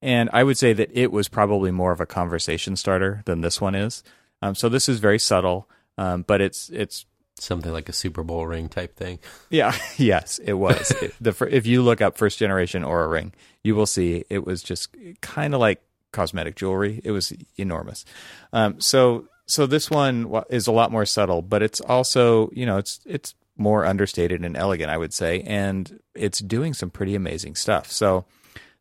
[0.02, 3.60] and I would say that it was probably more of a conversation starter than this
[3.62, 4.04] one is.
[4.42, 7.06] Um, so this is very subtle, um, but it's it's
[7.40, 9.20] Something like a Super Bowl ring type thing.
[9.50, 10.92] yeah, yes, it was.
[11.02, 13.34] It- the if you look up first generation Oura ring,
[13.64, 15.82] you will see it was just kind of like
[16.12, 17.02] cosmetic jewelry.
[17.04, 18.06] It was enormous.
[18.54, 22.78] Um, so so this one is a lot more subtle, but it's also you know
[22.78, 27.56] it's it's more understated and elegant, I would say, and it's doing some pretty amazing
[27.56, 27.92] stuff.
[27.92, 28.26] So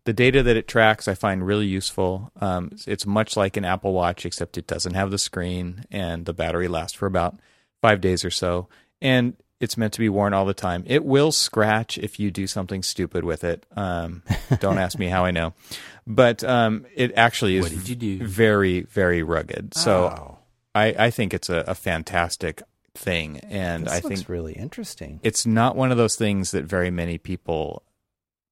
[0.05, 2.31] the data that it tracks I find really useful.
[2.41, 6.33] Um, it's much like an Apple Watch, except it doesn't have the screen, and the
[6.33, 7.37] battery lasts for about
[7.81, 8.69] five days or so.
[9.01, 10.85] And it's meant to be worn all the time.
[10.87, 13.67] It will scratch if you do something stupid with it.
[13.77, 14.23] Um,
[14.61, 15.55] don't ask me how I know,
[16.07, 18.27] but um, it actually is What did you do?
[18.27, 19.75] very, very rugged.
[19.75, 20.39] So
[20.75, 22.63] I, I think it's a, a fantastic
[22.95, 25.21] thing, and this I think really interesting.
[25.23, 27.83] it's not one of those things that very many people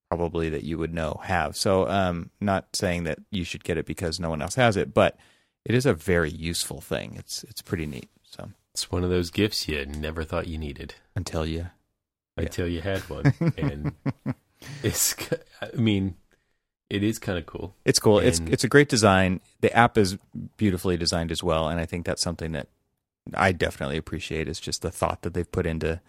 [0.08, 1.56] probably that you would know have.
[1.56, 4.94] So, um, not saying that you should get it because no one else has it,
[4.94, 5.18] but
[5.64, 7.14] it is a very useful thing.
[7.16, 8.08] It's it's pretty neat.
[8.22, 11.68] So It's one of those gifts you never thought you needed until you,
[12.36, 12.44] Yeah.
[12.44, 13.94] until you had one, and
[14.82, 15.16] it's.
[15.62, 16.16] I mean,
[16.90, 17.74] it is kind of cool.
[17.86, 18.18] it's cool.
[18.18, 19.40] it's it's a great design.
[19.62, 20.18] The app is
[20.58, 22.68] beautifully designed as well, and I think that's something that
[23.32, 24.46] I definitely appreciate.
[24.46, 26.02] Is just the thought that they've put into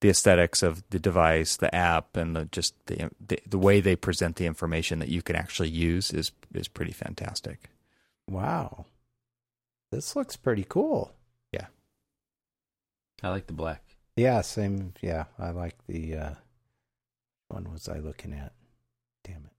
[0.00, 3.94] the aesthetics of the device, the app, and the just the the, the way they
[3.94, 7.70] present the information that you can actually use is is pretty fantastic.
[8.28, 8.86] Wow.
[9.92, 11.12] This looks pretty cool.
[13.22, 13.82] I like the black.
[14.16, 14.94] Yeah, same.
[15.00, 16.16] Yeah, I like the.
[16.16, 16.30] Uh,
[17.48, 18.52] one was I looking at?
[19.24, 19.52] Damn it.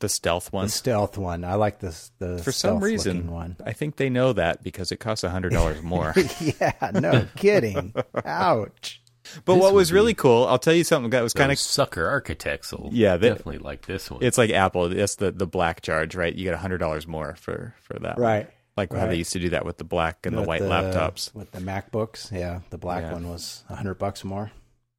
[0.00, 0.66] The stealth one.
[0.66, 1.44] The stealth one.
[1.44, 2.10] I like this.
[2.18, 3.56] The For some reason, one.
[3.64, 6.14] I think they know that because it costs a hundred dollars more.
[6.40, 7.94] yeah, no kidding.
[8.24, 9.00] Ouch.
[9.44, 11.56] but This what was really cool, I'll tell you something that was Kind kind of
[11.56, 14.22] of sucker architects will Yeah, they- definitely like this one.
[14.22, 14.92] it's like Apple.
[14.92, 16.34] It's the the black charge, right?
[16.34, 18.46] You get a hundred dollars more for for that, one.
[18.76, 18.90] Right.
[18.90, 21.32] Like how they used to do that with the black and the With white laptops.
[21.34, 22.32] With the MacBooks.
[22.32, 23.12] Yeah, the black Yeah.
[23.12, 24.50] one was a hundred bucks more.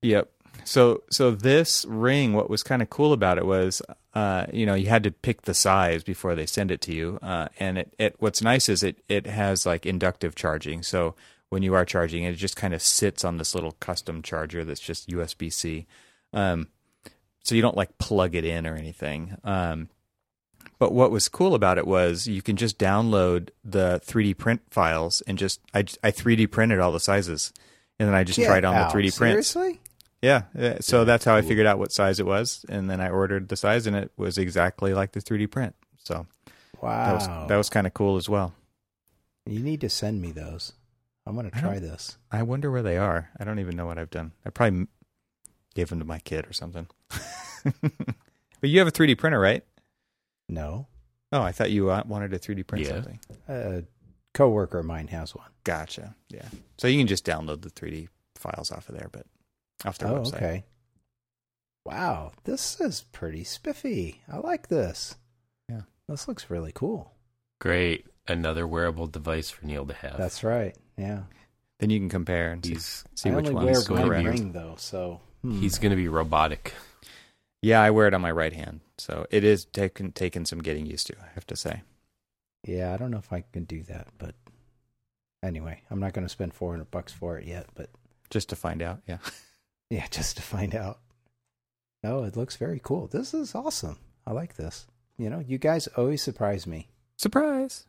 [0.02, 0.32] Yep.
[0.64, 3.82] So so this ring, what was kind of cool about it was,
[4.14, 7.20] uh, you know, you had to pick the size before they send it to you.
[7.22, 10.82] Uh, and it, it what's nice is it it has like inductive charging.
[10.82, 11.16] So
[11.50, 14.80] when you are charging, it just kind of sits on this little custom charger that's
[14.80, 15.86] just USB C.
[16.32, 16.70] Um,
[17.44, 19.36] so you don't like plug it in or anything.
[19.44, 19.90] Um,
[20.80, 25.22] but what was cool about it was you can just download the 3D print files
[25.28, 27.54] and just I, I 3D printed all the sizes,
[28.00, 28.92] and then I just Get tried on out.
[28.92, 29.48] the 3D prints.
[29.50, 29.80] Seriously?
[30.22, 30.44] Yeah.
[30.82, 33.50] So Yeah, that's how I figured out what size it was, and then I ordered
[33.50, 35.76] the size, and it was exactly like the 3D print.
[36.04, 36.26] So
[36.82, 37.06] Wow.
[37.06, 38.54] that was that was kind of cool as well.
[39.46, 40.74] You need to send me those.
[41.28, 42.18] I'm going to try don't- this.
[42.32, 43.30] I wonder where they are.
[43.40, 44.32] I don't even know what I've done.
[44.46, 44.88] I probably
[45.74, 46.88] gave them to my kid or something.
[47.64, 49.64] but you have a 3D printer, right?
[50.50, 50.88] No.
[51.32, 52.92] Oh, I thought you uh, wanted a 3D print Yeah.
[52.94, 53.20] something.
[53.48, 53.84] A
[54.34, 55.50] coworker of mine has one.
[55.64, 56.16] Gotcha.
[56.30, 56.48] Yeah.
[56.78, 59.26] So you can just download the 3D files off of there, but
[59.86, 60.36] off their Oh, website.
[60.36, 60.64] okay.
[61.86, 64.22] Wow, this is pretty spiffy.
[64.32, 65.16] I like this.
[65.70, 65.82] Yeah.
[66.08, 67.12] This looks really cool.
[67.60, 68.06] Great.
[68.28, 70.18] another wearable device for Neal to have.
[70.18, 70.76] That's right.
[70.98, 71.24] Yeah.
[71.80, 74.02] Then you can compare and see, he's see I which only one wear is going
[74.02, 74.40] to one be- correct.
[74.40, 75.60] ring though, so hmm.
[75.60, 76.74] he's going to be robotic.
[77.62, 80.86] Yeah, I wear it on my right hand, so it is taken taken some getting
[80.86, 81.16] used to.
[81.22, 81.82] I have to say.
[82.64, 82.94] yeah.
[82.94, 84.36] I don't know if I can do that, but
[85.44, 87.68] anyway, I'm not going to spend 400 bucks for it yet.
[87.76, 87.90] But
[88.30, 89.18] Just to find out, yeah.
[89.90, 91.00] yeah, just to find out.
[92.04, 93.08] No, it looks very cool.
[93.08, 93.98] This is awesome.
[94.28, 94.86] I like this.
[95.18, 96.90] You know, you guys always surprise me.
[97.18, 97.86] Surprise!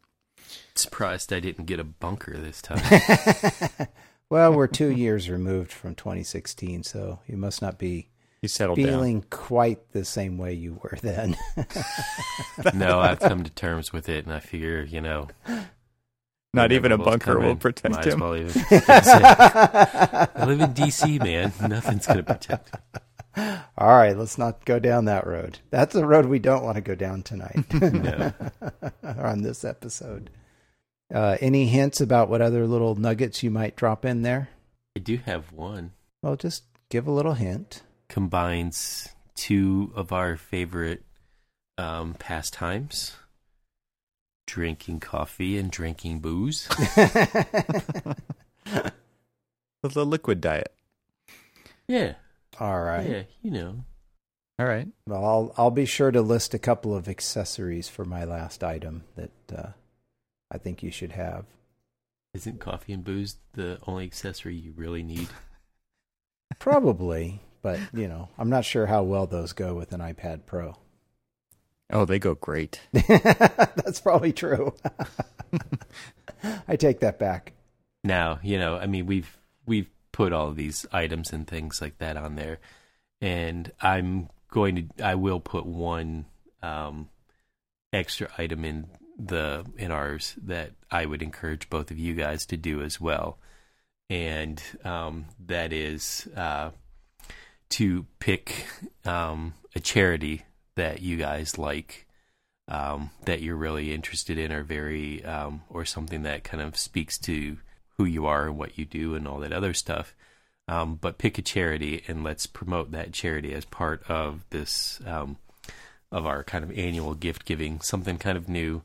[0.75, 2.81] Surprised I didn't get a bunker this time.
[4.31, 8.09] well, we're two years removed from 2016, so you must not be
[8.47, 8.87] You settled down.
[8.87, 11.37] feeling quite the same way you were then.
[12.75, 15.27] no, I've come to terms with it, and I figure, you know,
[16.55, 18.21] Not even a bunker come will protect Might as him.
[18.21, 21.53] well even- I live in DC, man.
[21.69, 22.71] Nothing's going to protect.
[23.77, 25.59] All right, let's not go down that road.
[25.71, 28.33] That's a road we don't want to go down tonight No.
[29.03, 30.31] on this episode.
[31.13, 34.49] Uh, any hints about what other little nuggets you might drop in there?
[34.97, 35.93] I do have one.
[36.23, 37.83] Well, just give a little hint.
[38.09, 41.03] Combines two of our favorite
[41.79, 43.17] um, pastimes:
[44.47, 46.69] drinking coffee and drinking booze.
[49.83, 50.73] With the liquid diet.
[51.89, 52.15] Yeah,
[52.59, 53.09] All right.
[53.09, 53.85] yeah, you know.
[54.59, 54.89] All right.
[55.07, 59.05] Well, I'll I'll be sure to list a couple of accessories for my last item
[59.15, 59.69] that uh,
[60.51, 61.45] I think you should have.
[62.35, 65.29] Isn't coffee and booze the only accessory you really need?
[66.59, 70.77] Probably, but you know, I'm not sure how well those go with an iPad Pro.
[71.91, 72.81] Oh, they go great.
[72.93, 74.73] That's probably true.
[76.69, 77.55] I take that back.
[78.05, 79.37] Now, you know, I mean, we've
[79.67, 82.61] we've put all of these items and things like that on there,
[83.21, 86.27] and I'm going to, I will put one
[86.63, 87.09] um,
[87.93, 88.87] extra item in
[89.19, 93.39] the in ours that I would encourage both of you guys to do as well,
[94.09, 96.71] and um, that is uh,
[97.71, 98.67] to pick
[99.05, 100.45] um, a charity
[100.77, 102.07] that you guys like
[102.69, 107.19] um, that you're really interested in or very um, or something that kind of speaks
[107.19, 107.59] to
[107.97, 110.15] who you are and what you do and all that other stuff.
[110.69, 115.37] Um, but pick a charity and let's promote that charity as part of this um,
[116.11, 118.83] of our kind of annual gift giving, something kind of new.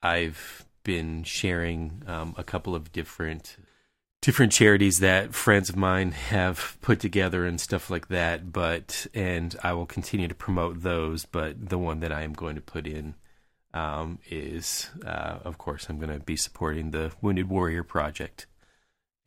[0.00, 3.56] I've been sharing um, a couple of different
[4.20, 9.54] different charities that friends of mine have put together and stuff like that but and
[9.62, 12.86] I will continue to promote those but the one that I am going to put
[12.86, 13.14] in
[13.74, 18.46] um, is uh, of course I'm going to be supporting the Wounded Warrior Project.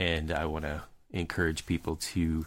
[0.00, 2.46] And I want to encourage people to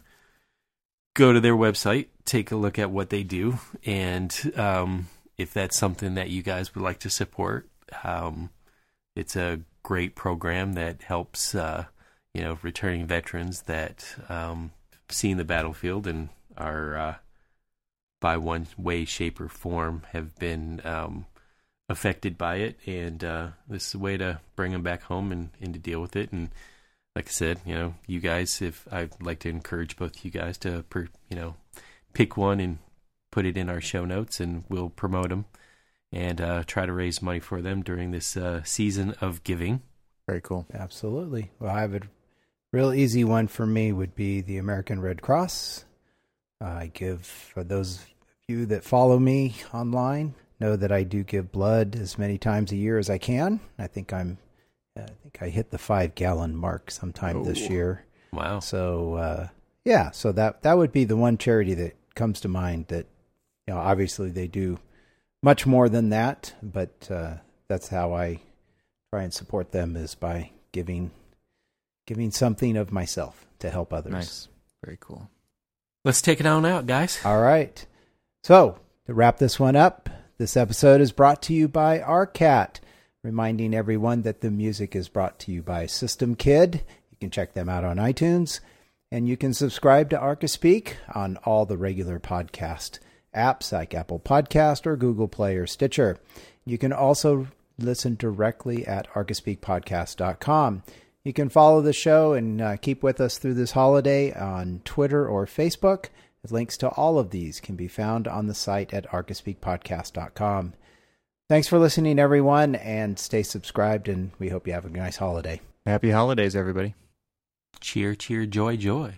[1.14, 5.78] go to their website take a look at what they do and um, if that's
[5.78, 7.70] something that you guys would like to support
[8.04, 8.50] um,
[9.16, 11.86] it's a great program that helps uh,
[12.36, 14.72] you know, returning veterans that um,
[15.10, 16.28] seen the battlefield and
[16.58, 17.16] are, uh,
[18.20, 21.26] by one way, shape, or form, have been um,
[21.88, 22.78] affected by it.
[22.86, 26.02] And uh, this is a way to bring them back home and, and to deal
[26.02, 26.34] with it.
[26.34, 26.50] And
[27.16, 30.58] like I said, you know, you guys, if I'd like to encourage both you guys
[30.60, 31.56] to, per, you know,
[32.12, 32.80] pick one and
[33.32, 35.46] put it in our show notes, and we'll promote them
[36.12, 39.82] and uh, try to raise money for them during this uh, season of giving.
[40.28, 40.66] Very cool.
[40.74, 41.52] Absolutely.
[41.60, 42.02] Well, I have a
[42.76, 45.86] real easy one for me would be the American Red Cross.
[46.60, 48.08] I give for those of
[48.50, 52.76] you that follow me online know that I do give blood as many times a
[52.76, 53.62] year as I can.
[53.80, 54.38] I think I'm
[54.98, 57.72] I think I hit the 5 gallon mark sometime this Oh.
[57.72, 58.06] year.
[58.34, 58.60] Wow.
[58.60, 59.48] So uh,
[59.86, 62.88] yeah, so that that would be the one charity that comes to mind.
[62.88, 63.06] That
[63.68, 64.80] you know, obviously they do
[65.42, 67.36] much more than that, but uh,
[67.70, 68.42] that's how I
[69.14, 71.12] try and support them is by giving
[72.06, 74.14] giving something of myself to help others.
[74.14, 74.48] Nice.
[74.84, 75.30] Very cool.
[76.04, 77.20] Let's take it on out, guys.
[77.26, 77.86] All right.
[78.44, 78.78] So
[79.08, 82.80] to wrap this one up, this episode is brought to you by ARCAT,
[83.24, 86.84] reminding everyone that the music is brought to you by System Kid.
[87.10, 88.60] You can check them out on iTunes,
[89.12, 93.00] and you can subscribe to Archispeak on all the regular podcast
[93.36, 96.18] apps like Apple Podcast or Google Play or Stitcher.
[96.66, 97.48] You can also
[97.78, 100.84] listen directly at archispeakpodcast.com.
[101.26, 105.28] You can follow the show and uh, keep with us through this holiday on Twitter
[105.28, 106.06] or Facebook.
[106.52, 110.74] Links to all of these can be found on the site at archispeakpodcast.com.
[111.50, 115.62] Thanks for listening, everyone, and stay subscribed, and we hope you have a nice holiday.
[115.88, 116.94] Happy holidays, everybody.
[117.80, 119.16] Cheer, cheer, joy, joy.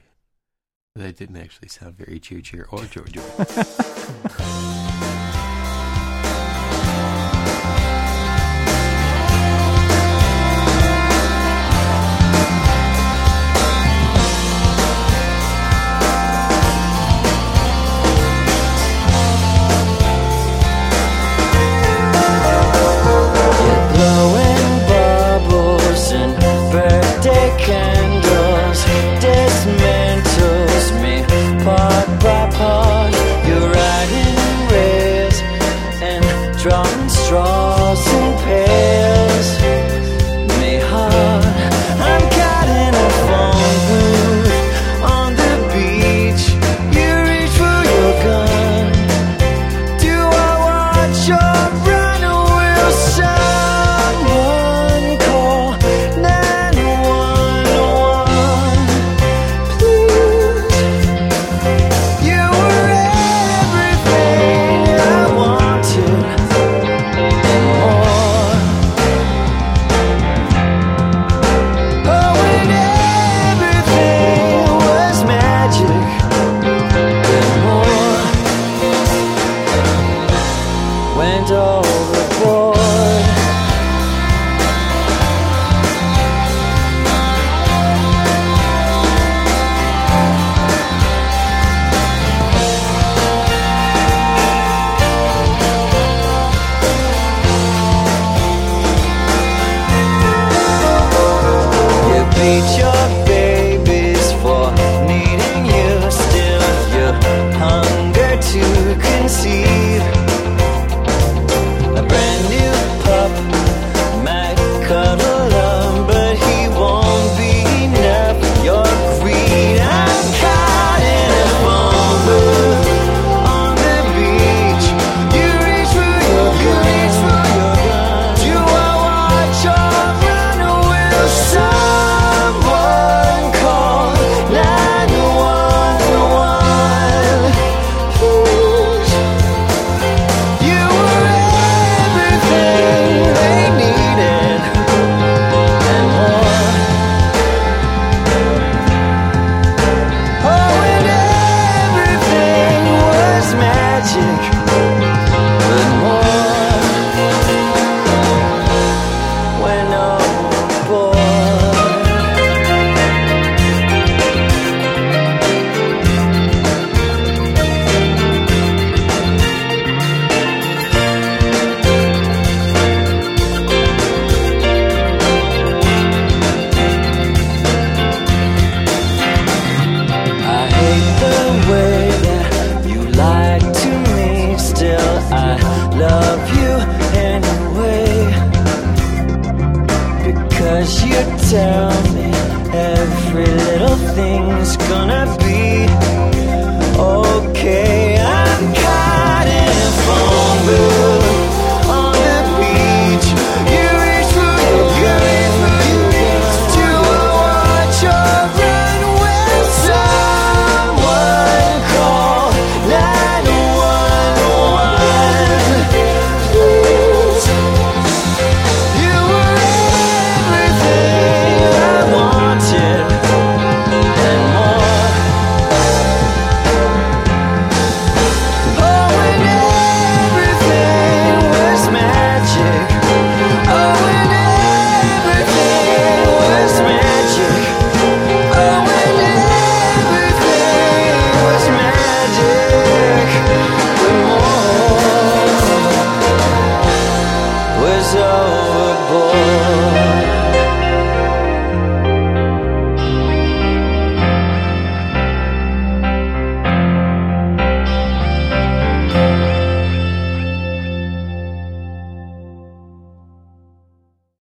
[0.95, 4.83] That didn't actually sound very cheer, cheer, or joy, joy.